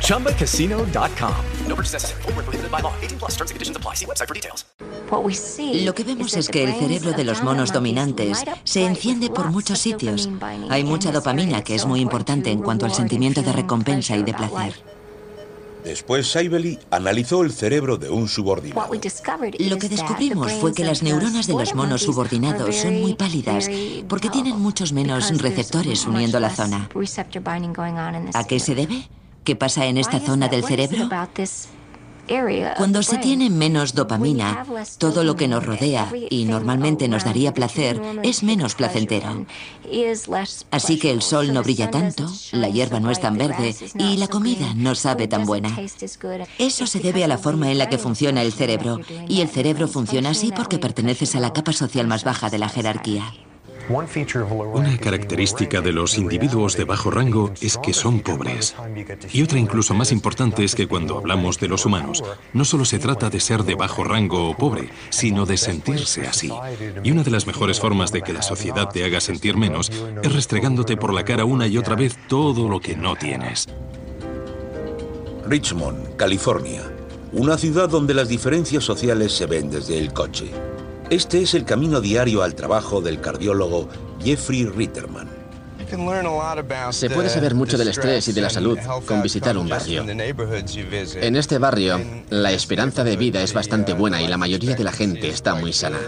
[0.00, 1.34] ChumbaCasino.com.
[1.68, 2.22] No purchase necessary.
[2.22, 2.92] Void prohibited by law.
[3.00, 3.94] 18 plus terms and conditions apply.
[3.94, 4.64] See website for details.
[5.84, 9.78] Lo que vemos es que el cerebro de los monos dominantes se enciende por muchos
[9.78, 10.28] sitios.
[10.68, 14.34] Hay mucha dopamina que es muy importante en cuanto al sentimiento de recompensa y de
[14.34, 14.74] placer.
[15.84, 18.90] Después Saibeli analizó el cerebro de un subordinado.
[19.58, 23.70] Lo que descubrimos fue que las neuronas de los monos subordinados son muy pálidas
[24.08, 26.88] porque tienen muchos menos receptores uniendo la zona.
[28.34, 29.08] ¿A qué se debe?
[29.48, 31.08] ¿Qué pasa en esta zona del cerebro?
[32.76, 34.66] Cuando se tiene menos dopamina,
[34.98, 39.46] todo lo que nos rodea y normalmente nos daría placer es menos placentero.
[40.70, 44.28] Así que el sol no brilla tanto, la hierba no es tan verde y la
[44.28, 45.74] comida no sabe tan buena.
[46.58, 49.00] Eso se debe a la forma en la que funciona el cerebro.
[49.28, 52.68] Y el cerebro funciona así porque perteneces a la capa social más baja de la
[52.68, 53.32] jerarquía.
[53.88, 58.74] Una característica de los individuos de bajo rango es que son pobres.
[59.32, 62.22] Y otra incluso más importante es que cuando hablamos de los humanos,
[62.52, 66.52] no solo se trata de ser de bajo rango o pobre, sino de sentirse así.
[67.02, 69.90] Y una de las mejores formas de que la sociedad te haga sentir menos
[70.22, 73.68] es restregándote por la cara una y otra vez todo lo que no tienes.
[75.46, 76.82] Richmond, California.
[77.32, 80.50] Una ciudad donde las diferencias sociales se ven desde el coche.
[81.10, 83.88] Este es el camino diario al trabajo del cardiólogo
[84.22, 85.26] Jeffrey Ritterman.
[86.90, 90.04] Se puede saber mucho del estrés y de la salud con visitar un barrio.
[90.06, 94.92] En este barrio, la esperanza de vida es bastante buena y la mayoría de la
[94.92, 95.98] gente está muy sana.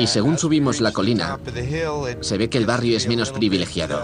[0.00, 1.38] Y según subimos la colina,
[2.20, 4.02] se ve que el barrio es menos privilegiado.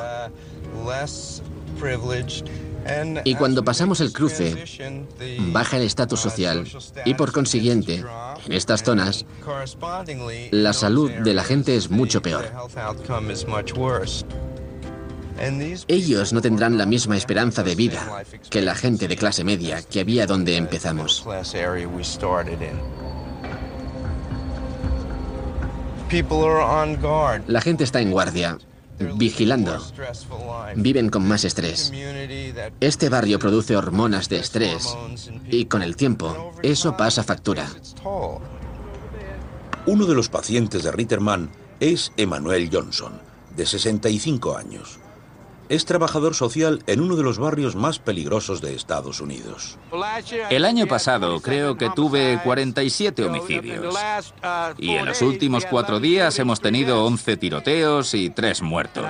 [3.25, 4.65] Y cuando pasamos el cruce,
[5.53, 6.67] baja el estatus social
[7.05, 8.05] y por consiguiente,
[8.47, 9.25] en estas zonas,
[10.51, 12.51] la salud de la gente es mucho peor.
[15.89, 20.01] Ellos no tendrán la misma esperanza de vida que la gente de clase media que
[20.01, 21.25] había donde empezamos.
[27.47, 28.59] La gente está en guardia
[29.17, 29.79] vigilando.
[30.77, 31.93] Viven con más estrés.
[32.81, 34.97] Este barrio produce hormonas de estrés
[35.51, 37.69] y con el tiempo eso pasa factura.
[39.87, 43.21] Uno de los pacientes de Ritterman es Emmanuel Johnson,
[43.57, 44.99] de 65 años.
[45.71, 49.79] Es trabajador social en uno de los barrios más peligrosos de Estados Unidos.
[50.51, 53.95] El año pasado creo que tuve 47 homicidios.
[54.79, 59.07] Y en los últimos cuatro días hemos tenido 11 tiroteos y 3 muertos.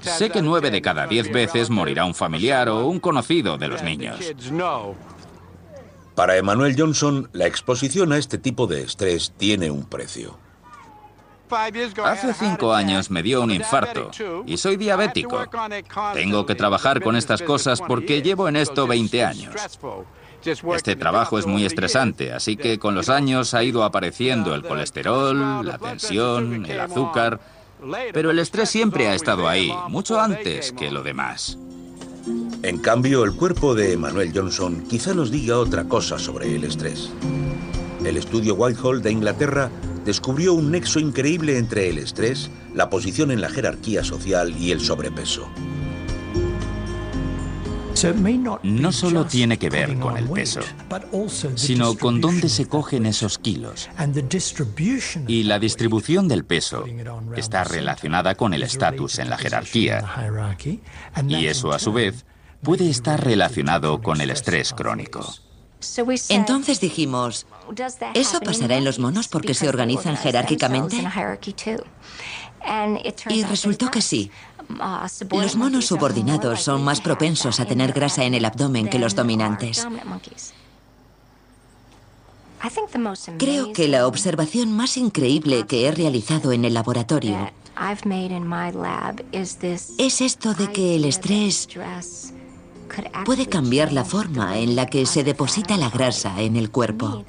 [0.00, 3.82] Sé que 9 de cada 10 veces morirá un familiar o un conocido de los
[3.82, 4.16] niños.
[6.14, 10.38] Para Emmanuel Johnson, la exposición a este tipo de estrés tiene un precio.
[12.04, 14.10] Hace cinco años me dio un infarto
[14.46, 15.44] y soy diabético.
[16.14, 19.54] Tengo que trabajar con estas cosas porque llevo en esto 20 años.
[20.74, 25.64] Este trabajo es muy estresante, así que con los años ha ido apareciendo el colesterol,
[25.64, 27.38] la tensión, el azúcar,
[28.12, 31.58] pero el estrés siempre ha estado ahí, mucho antes que lo demás.
[32.62, 37.12] En cambio, el cuerpo de Emmanuel Johnson quizá nos diga otra cosa sobre el estrés.
[38.04, 39.70] El estudio Whitehall de Inglaterra
[40.04, 44.80] descubrió un nexo increíble entre el estrés, la posición en la jerarquía social y el
[44.80, 45.48] sobrepeso.
[48.62, 50.60] No solo tiene que ver con el peso,
[51.54, 53.88] sino con dónde se cogen esos kilos.
[55.28, 56.84] Y la distribución del peso
[57.36, 60.04] está relacionada con el estatus en la jerarquía.
[61.28, 62.24] Y eso, a su vez,
[62.62, 65.24] puede estar relacionado con el estrés crónico.
[66.28, 67.46] Entonces dijimos,
[68.14, 70.96] ¿eso pasará en los monos porque se organizan jerárquicamente?
[73.28, 74.30] Y resultó que sí.
[75.30, 79.86] Los monos subordinados son más propensos a tener grasa en el abdomen que los dominantes.
[83.38, 87.50] Creo que la observación más increíble que he realizado en el laboratorio
[89.98, 91.68] es esto de que el estrés
[93.24, 97.24] puede cambiar la forma en la que se deposita la grasa en el cuerpo.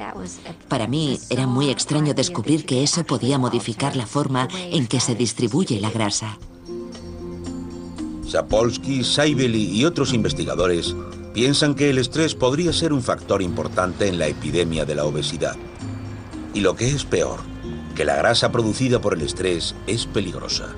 [0.67, 5.15] Para mí era muy extraño descubrir que eso podía modificar la forma en que se
[5.15, 6.37] distribuye la grasa.
[8.27, 10.95] Sapolsky, Saibeli y otros investigadores
[11.33, 15.55] piensan que el estrés podría ser un factor importante en la epidemia de la obesidad.
[16.53, 17.39] Y lo que es peor,
[17.95, 20.73] que la grasa producida por el estrés es peligrosa.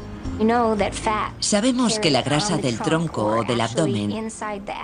[1.39, 4.29] Sabemos que la grasa del tronco o del abdomen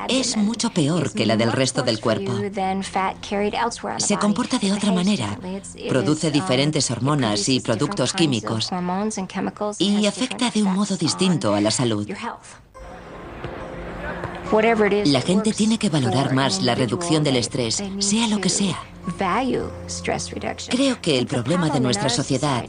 [0.08, 2.34] es mucho peor que la del resto del cuerpo.
[3.98, 5.38] Se comporta de otra manera,
[5.90, 8.70] produce diferentes hormonas y productos químicos
[9.80, 12.08] y afecta de un modo distinto a la salud.
[15.06, 18.91] La gente tiene que valorar más la reducción del estrés, sea lo que sea.
[20.70, 22.64] Creo que el problema de nuestra sociedad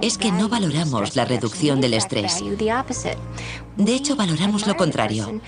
[0.00, 2.42] es que no valoramos la reducción del estrés.
[3.76, 5.40] De hecho, valoramos lo contrario.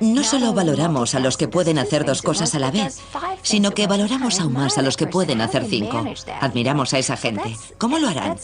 [0.00, 3.00] No solo valoramos a los que pueden hacer dos cosas a la vez,
[3.42, 6.04] sino que valoramos aún más a los que pueden hacer cinco.
[6.40, 7.56] Admiramos a esa gente.
[7.78, 8.36] ¿Cómo lo harán?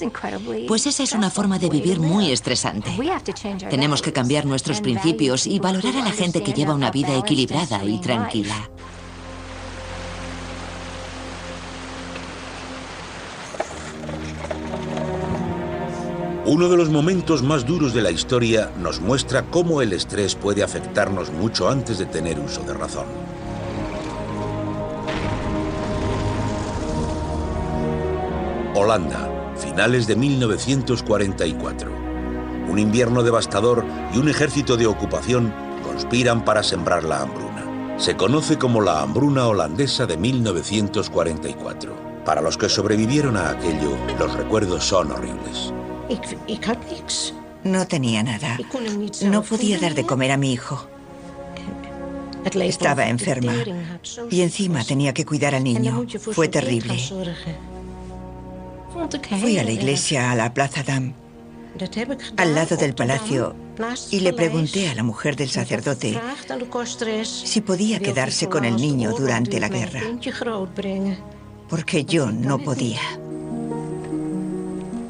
[0.68, 2.90] Pues esa es una forma de vivir muy estresante.
[3.68, 7.84] Tenemos que cambiar nuestros principios y valorar a la gente que lleva una vida equilibrada
[7.84, 8.70] y tranquila.
[16.50, 20.64] Uno de los momentos más duros de la historia nos muestra cómo el estrés puede
[20.64, 23.06] afectarnos mucho antes de tener uso de razón.
[28.74, 31.92] Holanda, finales de 1944.
[32.68, 37.96] Un invierno devastador y un ejército de ocupación conspiran para sembrar la hambruna.
[37.96, 42.24] Se conoce como la hambruna holandesa de 1944.
[42.24, 45.72] Para los que sobrevivieron a aquello, los recuerdos son horribles.
[47.64, 48.58] No tenía nada.
[49.22, 50.86] No podía dar de comer a mi hijo.
[52.54, 53.52] Estaba enferma
[54.30, 56.06] y encima tenía que cuidar al niño.
[56.32, 56.98] Fue terrible.
[59.40, 61.12] Fui a la iglesia, a la Plaza Dam,
[62.36, 63.54] al lado del palacio,
[64.10, 66.20] y le pregunté a la mujer del sacerdote
[67.22, 70.00] si podía quedarse con el niño durante la guerra,
[71.68, 73.00] porque yo no podía.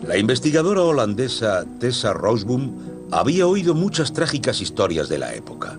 [0.02, 5.78] La investigadora holandesa Tessa Rosboom había oído muchas trágicas historias de la época.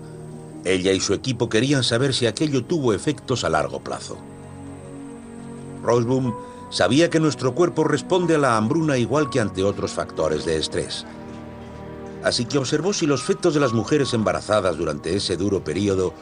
[0.64, 4.16] Ella y su equipo querían saber si aquello tuvo efectos a largo plazo.
[5.82, 6.32] Rosboom
[6.70, 11.04] sabía que nuestro cuerpo responde a la hambruna igual que ante otros factores de estrés.
[12.22, 16.14] Así que observó si los fetos de las mujeres embarazadas durante ese duro periodo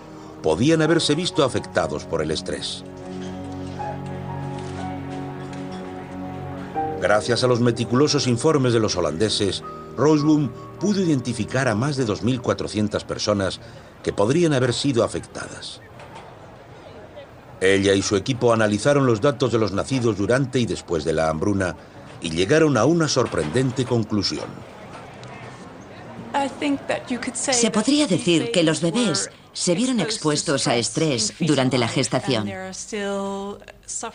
[0.42, 2.82] podían haberse visto afectados por el estrés.
[7.00, 9.62] Gracias a los meticulosos informes de los holandeses,
[9.96, 13.60] Roseboom pudo identificar a más de 2.400 personas
[14.02, 15.80] que podrían haber sido afectadas.
[17.60, 21.28] Ella y su equipo analizaron los datos de los nacidos durante y después de la
[21.28, 21.76] hambruna
[22.20, 24.46] y llegaron a una sorprendente conclusión.
[27.32, 32.50] Se podría decir que los bebés se vieron expuestos a estrés durante la gestación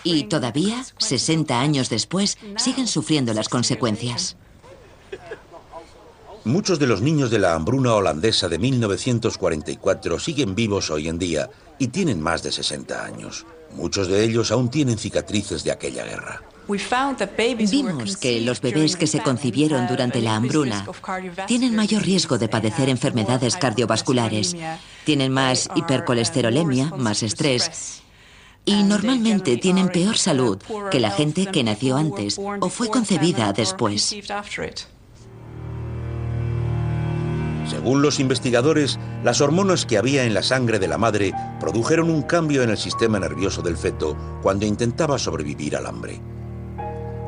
[0.04, 4.38] y todavía, 60 años después, siguen sufriendo las consecuencias.
[6.46, 11.50] Muchos de los niños de la hambruna holandesa de 1944 siguen vivos hoy en día
[11.80, 13.46] y tienen más de 60 años.
[13.72, 16.44] Muchos de ellos aún tienen cicatrices de aquella guerra.
[16.68, 20.86] Vimos que los bebés que se concibieron durante la hambruna
[21.47, 24.55] tienen mayor riesgo de padecer enfermedades cardiovasculares,
[25.03, 28.01] tienen más hipercolesterolemia, más estrés.
[28.68, 30.57] y normalmente tienen peor salud
[30.89, 34.16] que la gente que nació antes o fue concebida después.
[37.70, 42.22] Según los investigadores, las hormonas que había en la sangre de la madre produjeron un
[42.22, 46.22] cambio en el sistema nervioso del feto cuando intentaba sobrevivir al hambre.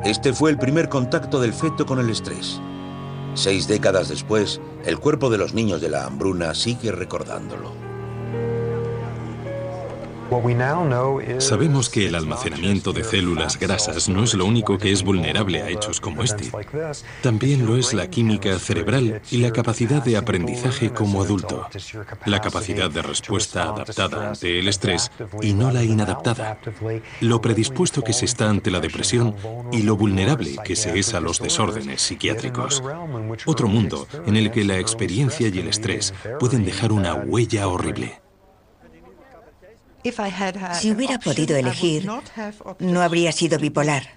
[0.04, 2.60] Este fue el primer contacto del feto con el estrés.
[3.34, 7.87] Seis décadas después, el cuerpo de los niños de la hambruna sigue recordándolo.
[11.38, 15.70] Sabemos que el almacenamiento de células grasas no es lo único que es vulnerable a
[15.70, 16.50] hechos como este.
[17.22, 21.66] También lo es la química cerebral y la capacidad de aprendizaje como adulto,
[22.26, 25.10] la capacidad de respuesta adaptada ante el estrés
[25.40, 26.58] y no la inadaptada,
[27.20, 29.34] lo predispuesto que se está ante la depresión
[29.72, 32.82] y lo vulnerable que se es a los desórdenes psiquiátricos.
[33.46, 38.20] Otro mundo en el que la experiencia y el estrés pueden dejar una huella horrible.
[40.74, 42.08] Si hubiera podido elegir,
[42.78, 44.14] no habría sido bipolar.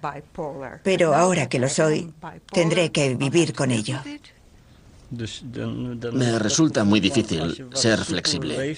[0.82, 2.12] Pero ahora que lo soy,
[2.52, 3.98] tendré que vivir con ello.
[6.12, 8.76] Me resulta muy difícil ser flexible.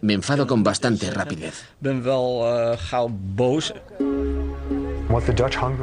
[0.00, 1.64] Me enfado con bastante rapidez.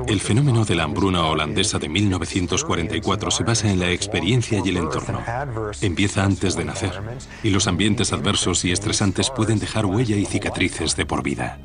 [0.07, 4.77] El fenómeno de la hambruna holandesa de 1944 se basa en la experiencia y el
[4.77, 5.19] entorno.
[5.81, 7.01] Empieza antes de nacer,
[7.41, 11.59] y los ambientes adversos y estresantes pueden dejar huella y cicatrices de por vida.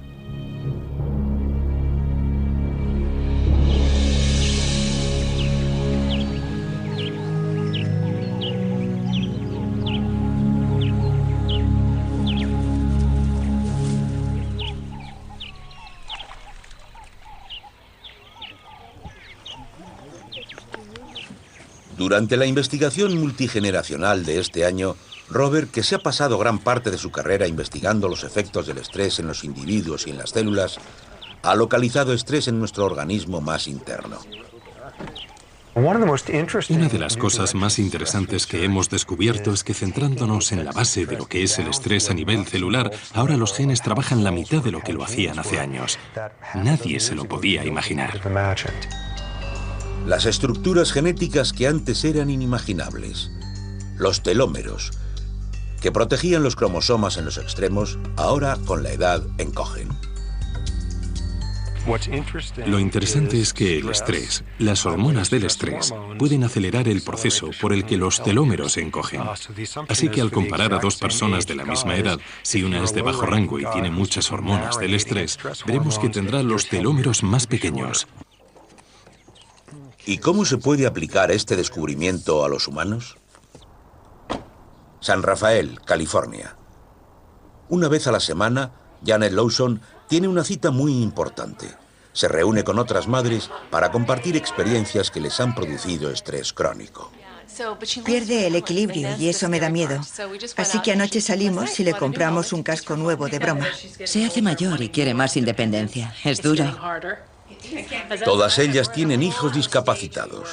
[22.01, 24.97] Durante la investigación multigeneracional de este año,
[25.29, 29.19] Robert, que se ha pasado gran parte de su carrera investigando los efectos del estrés
[29.19, 30.79] en los individuos y en las células,
[31.43, 34.17] ha localizado estrés en nuestro organismo más interno.
[35.75, 41.05] Una de las cosas más interesantes que hemos descubierto es que centrándonos en la base
[41.05, 44.65] de lo que es el estrés a nivel celular, ahora los genes trabajan la mitad
[44.65, 45.99] de lo que lo hacían hace años.
[46.55, 48.19] Nadie se lo podía imaginar.
[50.07, 53.31] Las estructuras genéticas que antes eran inimaginables,
[53.97, 54.93] los telómeros,
[55.81, 59.89] que protegían los cromosomas en los extremos, ahora con la edad encogen.
[62.67, 67.73] Lo interesante es que el estrés, las hormonas del estrés, pueden acelerar el proceso por
[67.73, 69.23] el que los telómeros se encogen.
[69.89, 73.03] Así que al comparar a dos personas de la misma edad, si una es de
[73.03, 78.07] bajo rango y tiene muchas hormonas del estrés, veremos que tendrá los telómeros más pequeños.
[80.11, 83.17] ¿Y cómo se puede aplicar este descubrimiento a los humanos?
[84.99, 86.57] San Rafael, California.
[87.69, 88.73] Una vez a la semana,
[89.07, 91.69] Janet Lawson tiene una cita muy importante.
[92.13, 97.13] Se reúne con otras madres para compartir experiencias que les han producido estrés crónico.
[98.05, 100.01] Pierde el equilibrio y eso me da miedo.
[100.57, 103.69] Así que anoche salimos y le compramos un casco nuevo de broma.
[104.03, 106.13] Se hace mayor y quiere más independencia.
[106.25, 106.65] Es duro.
[108.25, 110.49] Todas ellas tienen hijos discapacitados.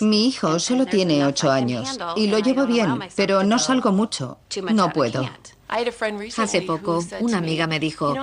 [0.00, 4.38] Mi hijo solo tiene ocho años y lo llevo bien, pero no salgo mucho.
[4.72, 5.28] No puedo.
[6.36, 8.14] Hace poco, una amiga me dijo,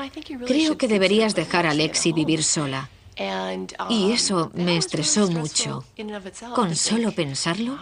[0.45, 2.89] creo que deberías dejar a Lexi vivir sola.
[3.89, 5.83] Y eso me estresó mucho.
[6.53, 7.79] Con solo pensarlo.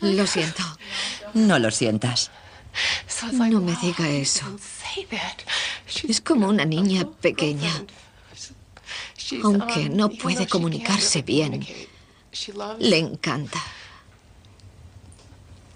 [0.00, 0.62] Lo siento.
[1.34, 2.30] No lo sientas.
[3.32, 4.44] No me diga eso.
[6.08, 7.70] Es como una niña pequeña.
[9.42, 11.66] Aunque no puede comunicarse bien,
[12.78, 13.62] le encanta.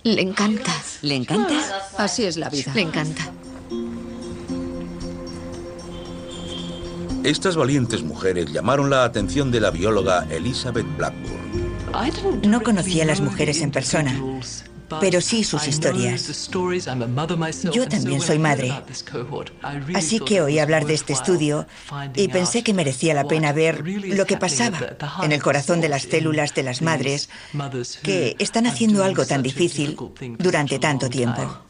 [0.02, 0.72] Le encanta.
[1.02, 1.88] ¿Le encanta?
[1.98, 2.72] Así es la vida.
[2.74, 3.32] Le encanta.
[7.24, 11.36] Estas valientes mujeres llamaron la atención de la bióloga Elizabeth Blackburn.
[12.48, 14.16] No conocía a las mujeres en persona,
[15.01, 16.51] pero sí sus historias.
[17.72, 18.72] Yo también soy madre,
[19.95, 21.66] así que oí hablar de este estudio
[22.14, 24.78] y pensé que merecía la pena ver lo que pasaba
[25.22, 27.28] en el corazón de las células de las madres
[28.03, 29.97] que están haciendo algo tan difícil
[30.39, 31.66] durante tanto tiempo.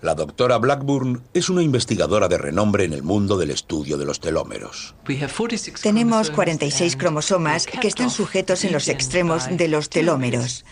[0.00, 4.20] La doctora Blackburn es una investigadora de renombre en el mundo del estudio de los
[4.20, 4.94] telómeros.
[5.82, 10.64] Tenemos 46 cromosomas que están sujetos en los extremos de los telómeros.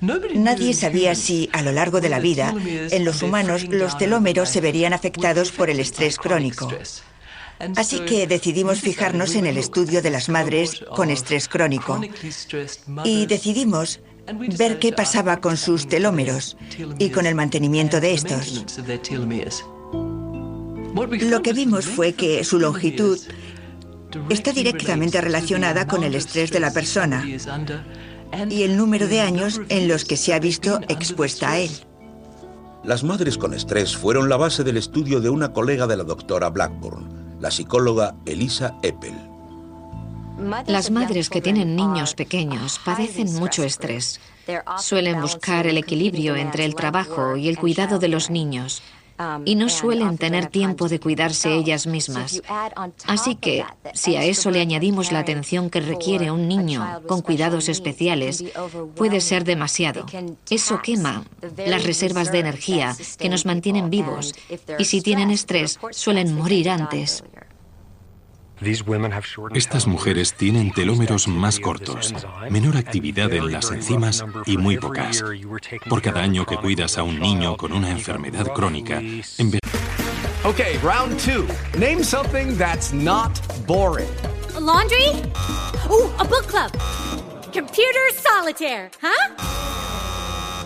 [0.00, 2.54] Nadie sabía si, a lo largo de la vida,
[2.90, 6.70] en los humanos los telómeros se verían afectados por el estrés crónico.
[7.76, 12.00] Así que decidimos fijarnos en el estudio de las madres con estrés crónico.
[13.04, 14.00] Y decidimos
[14.58, 16.58] ver qué pasaba con sus telómeros
[16.98, 18.84] y con el mantenimiento de estos.
[21.20, 23.18] Lo que vimos fue que su longitud
[24.28, 27.24] está directamente relacionada con el estrés de la persona
[28.50, 31.70] y el número de años en los que se ha visto expuesta a él.
[32.84, 36.50] Las madres con estrés fueron la base del estudio de una colega de la doctora
[36.50, 39.14] Blackburn, la psicóloga Elisa Eppel.
[40.66, 44.20] Las madres que tienen niños pequeños padecen mucho estrés.
[44.78, 48.82] Suelen buscar el equilibrio entre el trabajo y el cuidado de los niños
[49.44, 52.42] y no suelen tener tiempo de cuidarse ellas mismas.
[53.06, 53.64] Así que,
[53.94, 58.44] si a eso le añadimos la atención que requiere un niño con cuidados especiales,
[58.94, 60.06] puede ser demasiado.
[60.50, 61.24] Eso quema
[61.66, 64.34] las reservas de energía que nos mantienen vivos
[64.78, 67.24] y si tienen estrés suelen morir antes.
[69.54, 72.14] Estas mujeres tienen telómeros más cortos,
[72.50, 75.22] menor actividad en las enzimas y muy pocas.
[75.88, 79.60] Por cada año que cuidas a un niño con una enfermedad crónica, en vez
[80.44, 81.44] Okay, round two.
[81.76, 83.32] Name something that's not
[83.66, 84.08] boring.
[84.60, 85.08] laundry?
[85.90, 86.70] Ooh, a book club.
[87.52, 89.34] Computer solitaire, huh?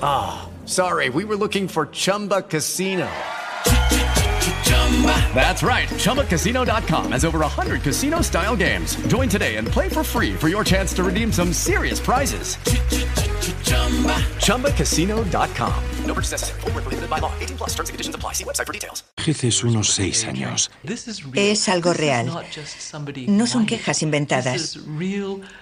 [0.03, 3.09] Ah, sorry, we were looking for Chumba Casino.
[5.35, 5.89] That's right.
[5.89, 8.97] ChumbaCasino.com has over 100 casino style games.
[9.07, 12.59] Join today and play for free for your chance to redeem some serious prizes.
[14.41, 15.85] ChumbaCasino.com.
[16.05, 16.61] No purchase necessary.
[16.61, 17.33] Forward, prohibited by law.
[17.41, 18.33] 18 plus terms and conditions apply.
[18.35, 19.05] See website for details.
[19.17, 20.71] Envejeces unos seis años.
[21.35, 22.27] Es algo real.
[23.29, 24.79] No son quejas inventadas.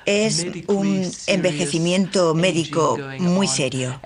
[0.06, 4.00] Es un envejecimiento médico muy serio.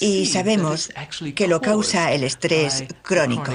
[0.00, 0.90] Y sabemos
[1.34, 3.52] que lo causa el estrés crónico.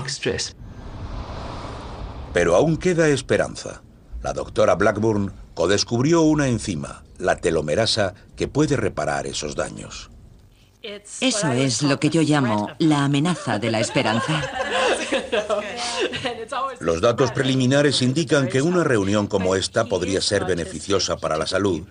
[2.34, 3.82] Pero aún queda esperanza.
[4.22, 10.10] La doctora Blackburn codescubrió una enzima, la telomerasa, que puede reparar esos daños.
[10.82, 14.42] Eso es lo que yo llamo la amenaza de la esperanza.
[16.80, 21.82] Los datos preliminares indican que una reunión como esta podría ser beneficiosa para la salud,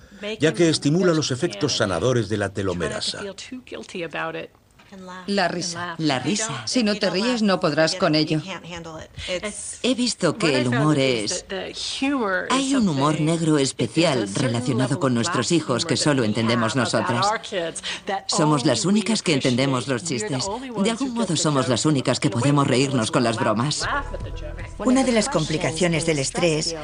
[0.41, 3.23] ya que estimula los efectos sanadores de la telomerasa.
[5.27, 5.95] La risa.
[5.99, 6.63] La risa.
[6.67, 8.41] Si no te ríes, no podrás con ello.
[9.83, 11.45] He visto que el humor es...
[12.51, 17.27] Hay un humor negro especial relacionado con nuestros hijos que solo entendemos nosotras.
[18.27, 20.47] Somos las únicas que entendemos los chistes.
[20.83, 23.87] De algún modo somos las únicas que podemos reírnos con las bromas.
[24.79, 26.75] Una de las complicaciones del estrés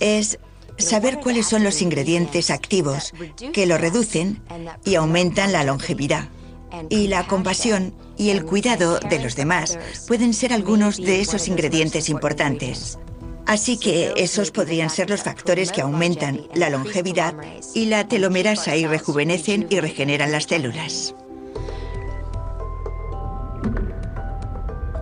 [0.00, 0.38] es
[0.78, 3.12] saber cuáles son los ingredientes activos
[3.52, 4.42] que lo reducen
[4.84, 6.28] y aumentan la longevidad.
[6.88, 12.08] Y la compasión y el cuidado de los demás pueden ser algunos de esos ingredientes
[12.08, 12.98] importantes.
[13.46, 17.34] Así que esos podrían ser los factores que aumentan la longevidad
[17.74, 21.14] y la telomerasa y rejuvenecen y regeneran las células.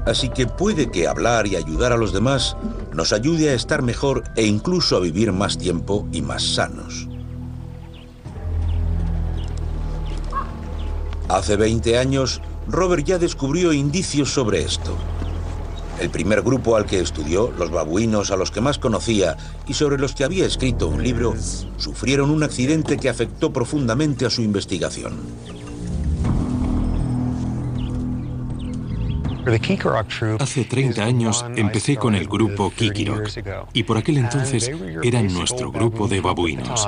[0.06, 2.56] Así que puede que hablar y ayudar a los demás
[2.94, 7.07] nos ayude a estar mejor e incluso a vivir más tiempo y más sanos.
[11.28, 14.96] Hace 20 años, Robert ya descubrió indicios sobre esto.
[16.00, 19.98] El primer grupo al que estudió, los babuinos a los que más conocía y sobre
[19.98, 21.34] los que había escrito un libro,
[21.76, 25.18] sufrieron un accidente que afectó profundamente a su investigación.
[30.38, 33.30] Hace 30 años empecé con el grupo Kikirok
[33.72, 34.70] y por aquel entonces
[35.02, 36.86] eran nuestro grupo de babuinos.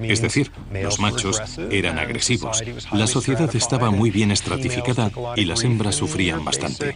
[0.00, 2.62] Es decir, los machos eran agresivos,
[2.92, 6.94] la sociedad estaba muy bien estratificada y las hembras sufrían bastante.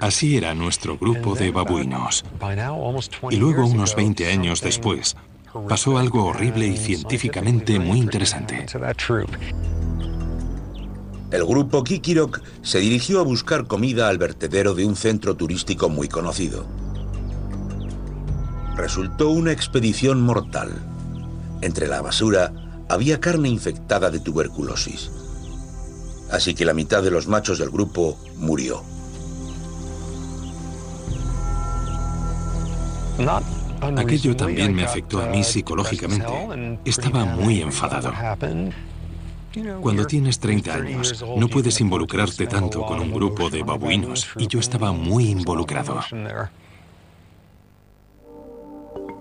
[0.00, 2.24] Así era nuestro grupo de babuinos.
[3.30, 5.16] Y luego, unos 20 años después,
[5.68, 8.66] pasó algo horrible y científicamente muy interesante.
[11.30, 16.08] El grupo Kikirok se dirigió a buscar comida al vertedero de un centro turístico muy
[16.08, 16.66] conocido.
[18.76, 20.70] Resultó una expedición mortal.
[21.60, 22.52] Entre la basura
[22.88, 25.10] había carne infectada de tuberculosis.
[26.30, 28.82] Así que la mitad de los machos del grupo murió.
[33.80, 36.78] Aquello también me afectó a mí psicológicamente.
[36.84, 38.12] Estaba muy enfadado.
[39.80, 44.58] Cuando tienes 30 años, no puedes involucrarte tanto con un grupo de babuinos y yo
[44.58, 46.00] estaba muy involucrado.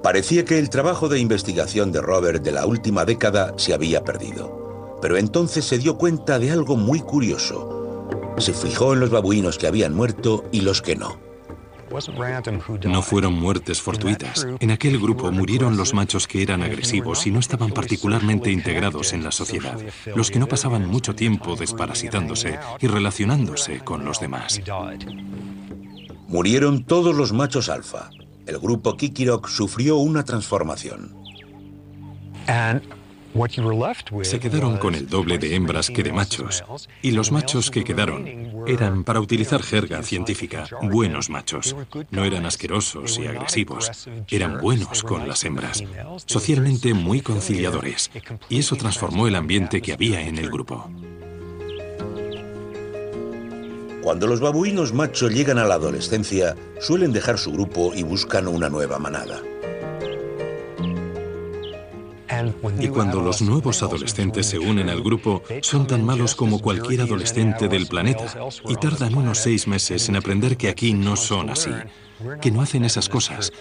[0.02, 5.00] Parecía que el trabajo de investigación de Robert de la última década se había perdido.
[5.02, 8.06] Pero entonces se dio cuenta de algo muy curioso.
[8.38, 11.23] Se fijó en los babuinos que habían muerto y los que no.
[12.86, 14.48] No fueron muertes fortuitas.
[14.60, 19.24] En aquel grupo murieron los machos que eran agresivos y no estaban particularmente integrados en
[19.24, 19.80] la sociedad,
[20.16, 24.62] los que no pasaban mucho tiempo desparasitándose y relacionándose con los demás.
[26.28, 28.10] Murieron todos los machos alfa.
[28.46, 31.16] El grupo Kikirok sufrió una transformación.
[34.22, 36.64] Se quedaron con el doble de hembras que de machos,
[37.02, 38.28] y los machos que quedaron
[38.68, 41.76] eran, para utilizar jerga científica, buenos machos.
[42.12, 45.84] No eran asquerosos y agresivos, eran buenos con las hembras,
[46.26, 48.12] socialmente muy conciliadores,
[48.50, 50.90] y eso transformó el ambiente que había en el grupo.
[54.04, 58.70] Cuando los babuinos machos llegan a la adolescencia, suelen dejar su grupo y buscan una
[58.70, 59.42] nueva manada.
[62.80, 67.68] Y cuando los nuevos adolescentes se unen al grupo, son tan malos como cualquier adolescente
[67.68, 68.26] del planeta
[68.68, 71.72] y tardan unos seis meses en aprender que aquí no son así,
[72.42, 73.52] que no hacen esas cosas,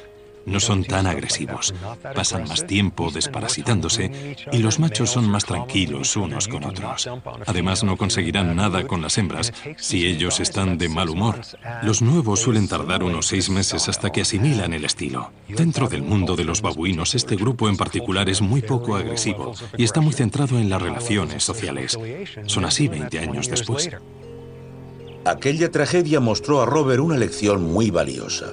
[0.46, 1.74] no son tan agresivos,
[2.14, 7.08] pasan más tiempo desparasitándose y los machos son más tranquilos unos con otros.
[7.46, 11.40] Además, no conseguirán nada con las hembras si ellos están de mal humor.
[11.82, 15.32] Los nuevos suelen tardar unos seis meses hasta que asimilan el estilo.
[15.48, 19.84] Dentro del mundo de los babuinos, este grupo en particular es muy poco agresivo y
[19.84, 21.98] está muy centrado en las relaciones sociales.
[22.46, 23.90] Son así 20 años después.
[25.24, 28.52] Aquella tragedia mostró a Robert una lección muy valiosa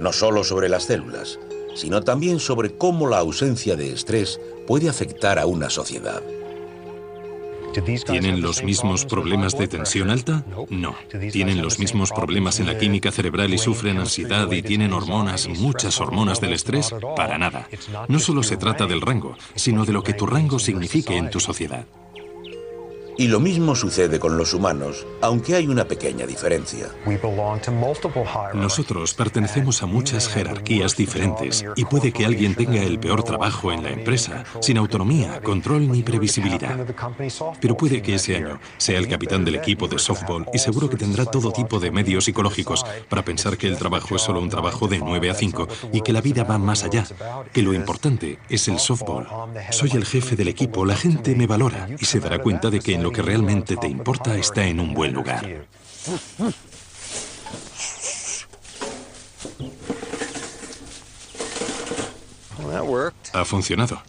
[0.00, 1.38] no solo sobre las células,
[1.74, 6.22] sino también sobre cómo la ausencia de estrés puede afectar a una sociedad.
[8.06, 10.44] ¿Tienen los mismos problemas de tensión alta?
[10.70, 10.96] No.
[11.30, 16.00] ¿Tienen los mismos problemas en la química cerebral y sufren ansiedad y tienen hormonas, muchas
[16.00, 16.92] hormonas del estrés?
[17.14, 17.68] Para nada.
[18.08, 21.38] No solo se trata del rango, sino de lo que tu rango signifique en tu
[21.38, 21.86] sociedad.
[23.16, 26.88] Y lo mismo sucede con los humanos, aunque hay una pequeña diferencia.
[28.54, 33.82] Nosotros pertenecemos a muchas jerarquías diferentes y puede que alguien tenga el peor trabajo en
[33.82, 36.86] la empresa, sin autonomía, control ni previsibilidad.
[37.60, 40.96] Pero puede que ese año sea el capitán del equipo de softball y seguro que
[40.96, 44.88] tendrá todo tipo de medios psicológicos para pensar que el trabajo es solo un trabajo
[44.88, 47.04] de 9 a 5 y que la vida va más allá,
[47.52, 49.26] que lo importante es el softball.
[49.70, 52.94] Soy el jefe del equipo, la gente me valora y se dará cuenta de que
[52.94, 55.66] en lo que realmente te importa está en un buen lugar.
[63.32, 64.02] Ha funcionado.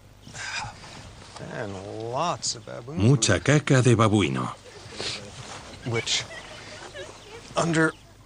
[2.95, 4.55] Mucha caca de babuino.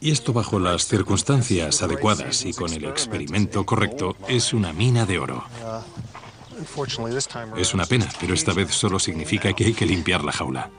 [0.01, 5.19] Y esto bajo las circunstancias adecuadas y con el experimento correcto es una mina de
[5.19, 5.43] oro.
[7.57, 10.71] Es una pena, pero esta vez solo significa que hay que limpiar la jaula.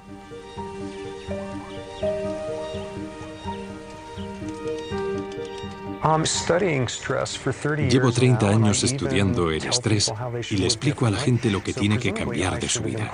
[7.89, 10.13] Llevo 30 años estudiando el estrés
[10.51, 13.13] y le explico a la gente lo que tiene que cambiar de su vida.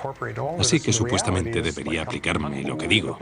[0.58, 3.18] Así que supuestamente debería aplicarme lo que digo.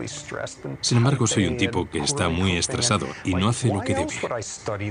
[0.81, 4.15] Sin embargo, soy un tipo que está muy estresado y no hace lo que debe.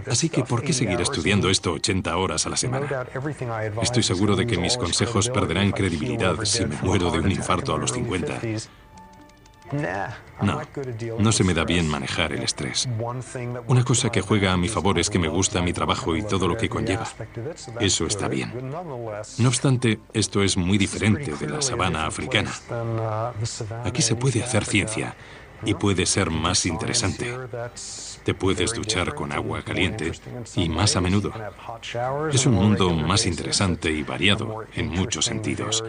[0.09, 3.05] Así que, ¿por qué seguir estudiando esto 80 horas a la semana?
[3.81, 7.77] Estoy seguro de que mis consejos perderán credibilidad si me muero de un infarto a
[7.77, 8.39] los 50.
[10.41, 10.61] No,
[11.19, 12.87] no se me da bien manejar el estrés.
[13.67, 16.47] Una cosa que juega a mi favor es que me gusta mi trabajo y todo
[16.47, 17.07] lo que conlleva.
[17.79, 18.53] Eso está bien.
[19.37, 22.51] No obstante, esto es muy diferente de la sabana africana.
[23.83, 25.15] Aquí se puede hacer ciencia
[25.65, 27.35] y puede ser más interesante.
[28.23, 30.11] Te puedes duchar con agua caliente
[30.55, 31.31] y más a menudo.
[32.31, 35.83] Es un mundo más interesante y variado en muchos sentidos.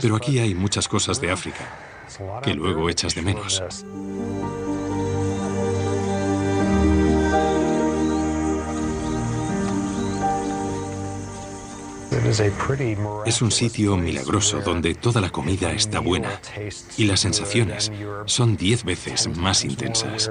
[0.00, 1.64] Pero aquí hay muchas cosas de África
[2.42, 3.62] que luego echas de menos.
[13.26, 16.40] Es un sitio milagroso donde toda la comida está buena
[16.96, 17.90] y las sensaciones
[18.26, 20.30] son diez veces más intensas.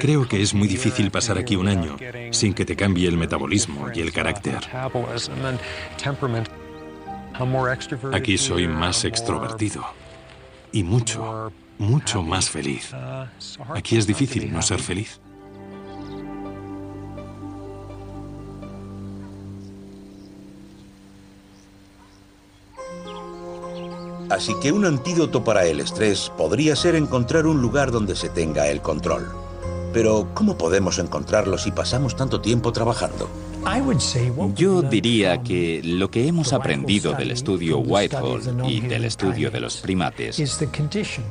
[0.00, 1.96] Creo que es muy difícil pasar aquí un año
[2.30, 4.58] sin que te cambie el metabolismo y el carácter.
[8.12, 9.84] Aquí soy más extrovertido
[10.72, 12.92] y mucho, mucho más feliz.
[13.74, 15.20] Aquí es difícil no ser feliz.
[24.28, 28.68] Así que un antídoto para el estrés podría ser encontrar un lugar donde se tenga
[28.68, 29.28] el control.
[29.92, 33.30] Pero, ¿cómo podemos encontrarlo si pasamos tanto tiempo trabajando?
[34.54, 39.78] Yo diría que lo que hemos aprendido del estudio Whitehall y del estudio de los
[39.78, 40.38] primates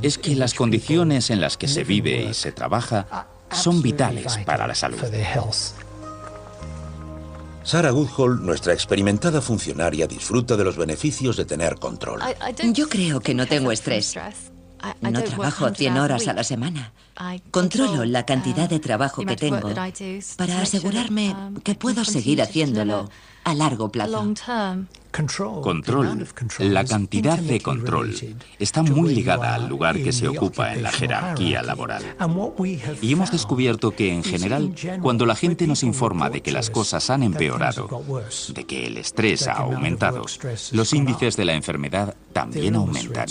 [0.01, 4.67] es que las condiciones en las que se vive y se trabaja son vitales para
[4.67, 4.97] la salud.
[7.65, 12.21] Sarah Goodhall, nuestra experimentada funcionaria, disfruta de los beneficios de tener control.
[12.73, 14.15] Yo creo que no tengo estrés.
[15.01, 16.91] No trabajo 100 horas a la semana.
[17.51, 19.73] Controlo la cantidad de trabajo que tengo
[20.37, 23.09] para asegurarme que puedo seguir haciéndolo
[23.45, 24.33] a largo plazo.
[25.61, 26.27] Control,
[26.59, 28.13] la cantidad de control,
[28.59, 32.03] está muy ligada al lugar que se ocupa en la jerarquía laboral.
[33.01, 37.09] Y hemos descubierto que, en general, cuando la gente nos informa de que las cosas
[37.09, 37.87] han empeorado,
[38.53, 40.25] de que el estrés ha aumentado,
[40.73, 43.27] los índices de la enfermedad también aumentan.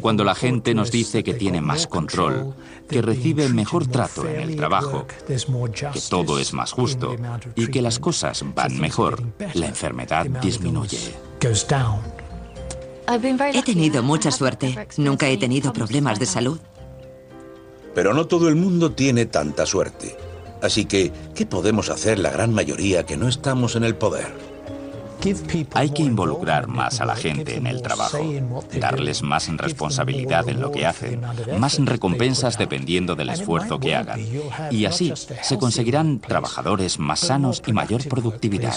[0.00, 2.54] Cuando la gente nos dice que tiene más control,
[2.88, 7.16] que recibe mejor trato en el trabajo, que todo es más justo
[7.54, 9.22] y que las cosas van mejor,
[9.54, 11.14] la enfermedad disminuye.
[13.54, 14.86] He tenido mucha suerte.
[14.96, 16.58] Nunca he tenido problemas de salud.
[17.94, 20.16] Pero no todo el mundo tiene tanta suerte.
[20.62, 24.47] Así que, ¿qué podemos hacer la gran mayoría que no estamos en el poder?
[25.74, 28.18] Hay que involucrar más a la gente en el trabajo,
[28.78, 31.20] darles más responsabilidad en lo que hacen,
[31.58, 34.20] más recompensas dependiendo del esfuerzo que hagan.
[34.70, 38.74] Y así se conseguirán trabajadores más sanos y mayor productividad.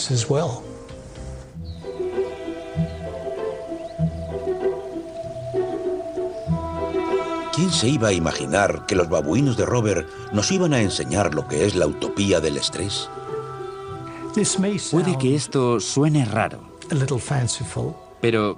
[7.54, 11.48] ¿Quién se iba a imaginar que los babuinos de Robert nos iban a enseñar lo
[11.48, 13.10] que es la utopía del estrés?
[14.92, 16.62] Puede que esto suene raro,
[18.22, 18.58] pero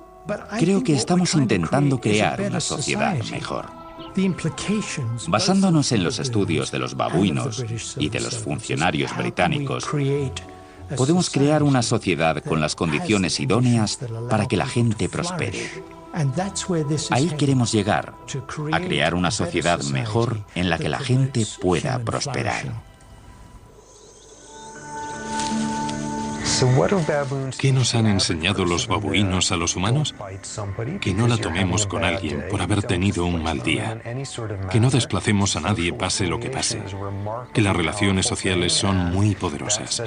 [0.60, 3.66] creo que estamos intentando crear una sociedad mejor.
[5.28, 7.64] Basándonos en los estudios de los babuinos
[7.98, 9.88] y de los funcionarios británicos,
[10.96, 13.98] podemos crear una sociedad con las condiciones idóneas
[14.30, 15.84] para que la gente prospere.
[17.10, 18.14] Ahí queremos llegar,
[18.72, 22.93] a crear una sociedad mejor en la que la gente pueda prosperar.
[27.58, 30.16] ¿Qué nos han enseñado los babuinos a los humanos?
[31.02, 34.02] Que no la tomemos con alguien por haber tenido un mal día.
[34.72, 36.82] Que no desplacemos a nadie pase lo que pase.
[37.54, 40.02] Que las relaciones sociales son muy poderosas.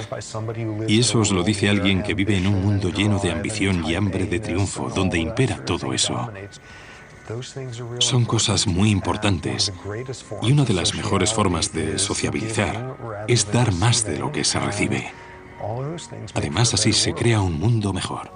[0.87, 3.95] Y eso os lo dice alguien que vive en un mundo lleno de ambición y
[3.95, 6.29] hambre de triunfo, donde impera todo eso.
[7.99, 9.73] Son cosas muy importantes
[10.41, 12.95] y una de las mejores formas de sociabilizar
[13.27, 15.11] es dar más de lo que se recibe.
[16.33, 18.31] Además, así se crea un mundo mejor.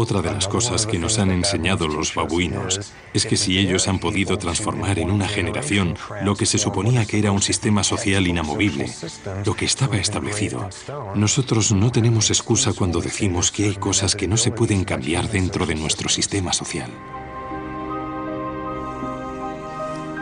[0.00, 3.98] Otra de las cosas que nos han enseñado los babuinos es que si ellos han
[3.98, 8.88] podido transformar en una generación lo que se suponía que era un sistema social inamovible,
[9.44, 10.70] lo que estaba establecido,
[11.16, 15.66] nosotros no tenemos excusa cuando decimos que hay cosas que no se pueden cambiar dentro
[15.66, 16.92] de nuestro sistema social.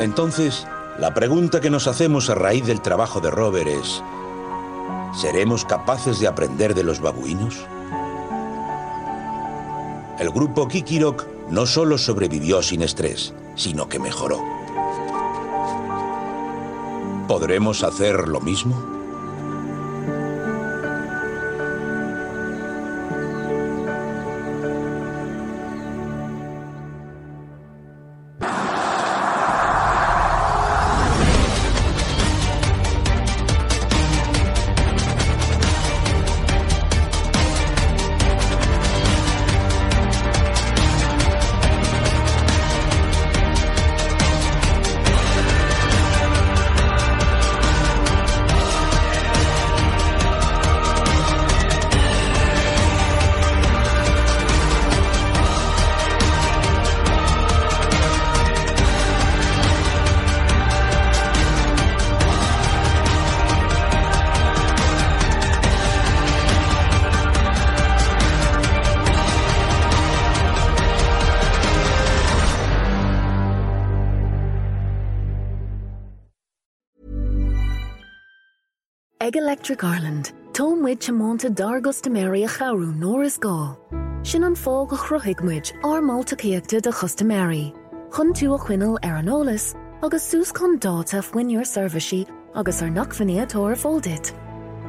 [0.00, 0.66] Entonces,
[0.98, 4.02] la pregunta que nos hacemos a raíz del trabajo de Robert es,
[5.14, 7.66] ¿seremos capaces de aprender de los babuinos?
[10.18, 14.42] El grupo Kikirok no solo sobrevivió sin estrés, sino que mejoró.
[17.28, 18.95] ¿Podremos hacer lo mismo?
[79.38, 83.76] Electric Ireland, Tom muid monta dargus de mé a charú nóir is gá.
[84.22, 87.74] Sin an fág a chruthigmuid ar mátaíochtta de chustaméí.
[88.10, 93.76] Chn tú a chuinal ar anolalas agus sús chun dáta foiinúor serviceí agus ar nachfanéadtóir
[93.76, 94.32] fóldit.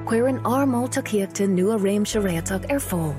[0.06, 3.16] Cuir an armáltaíochtta nu a réimse réach ar fá.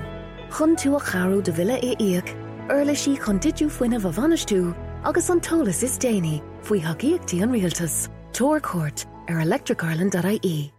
[0.49, 2.27] Chn tú a charú de vile é íag,
[2.69, 4.73] Erle sí chun ditú foioine a bhanistú
[5.03, 8.09] agus an tolas is déine faoi haíochttaí an rialtas.
[8.33, 10.78] Torcourt ar electricireland.ie.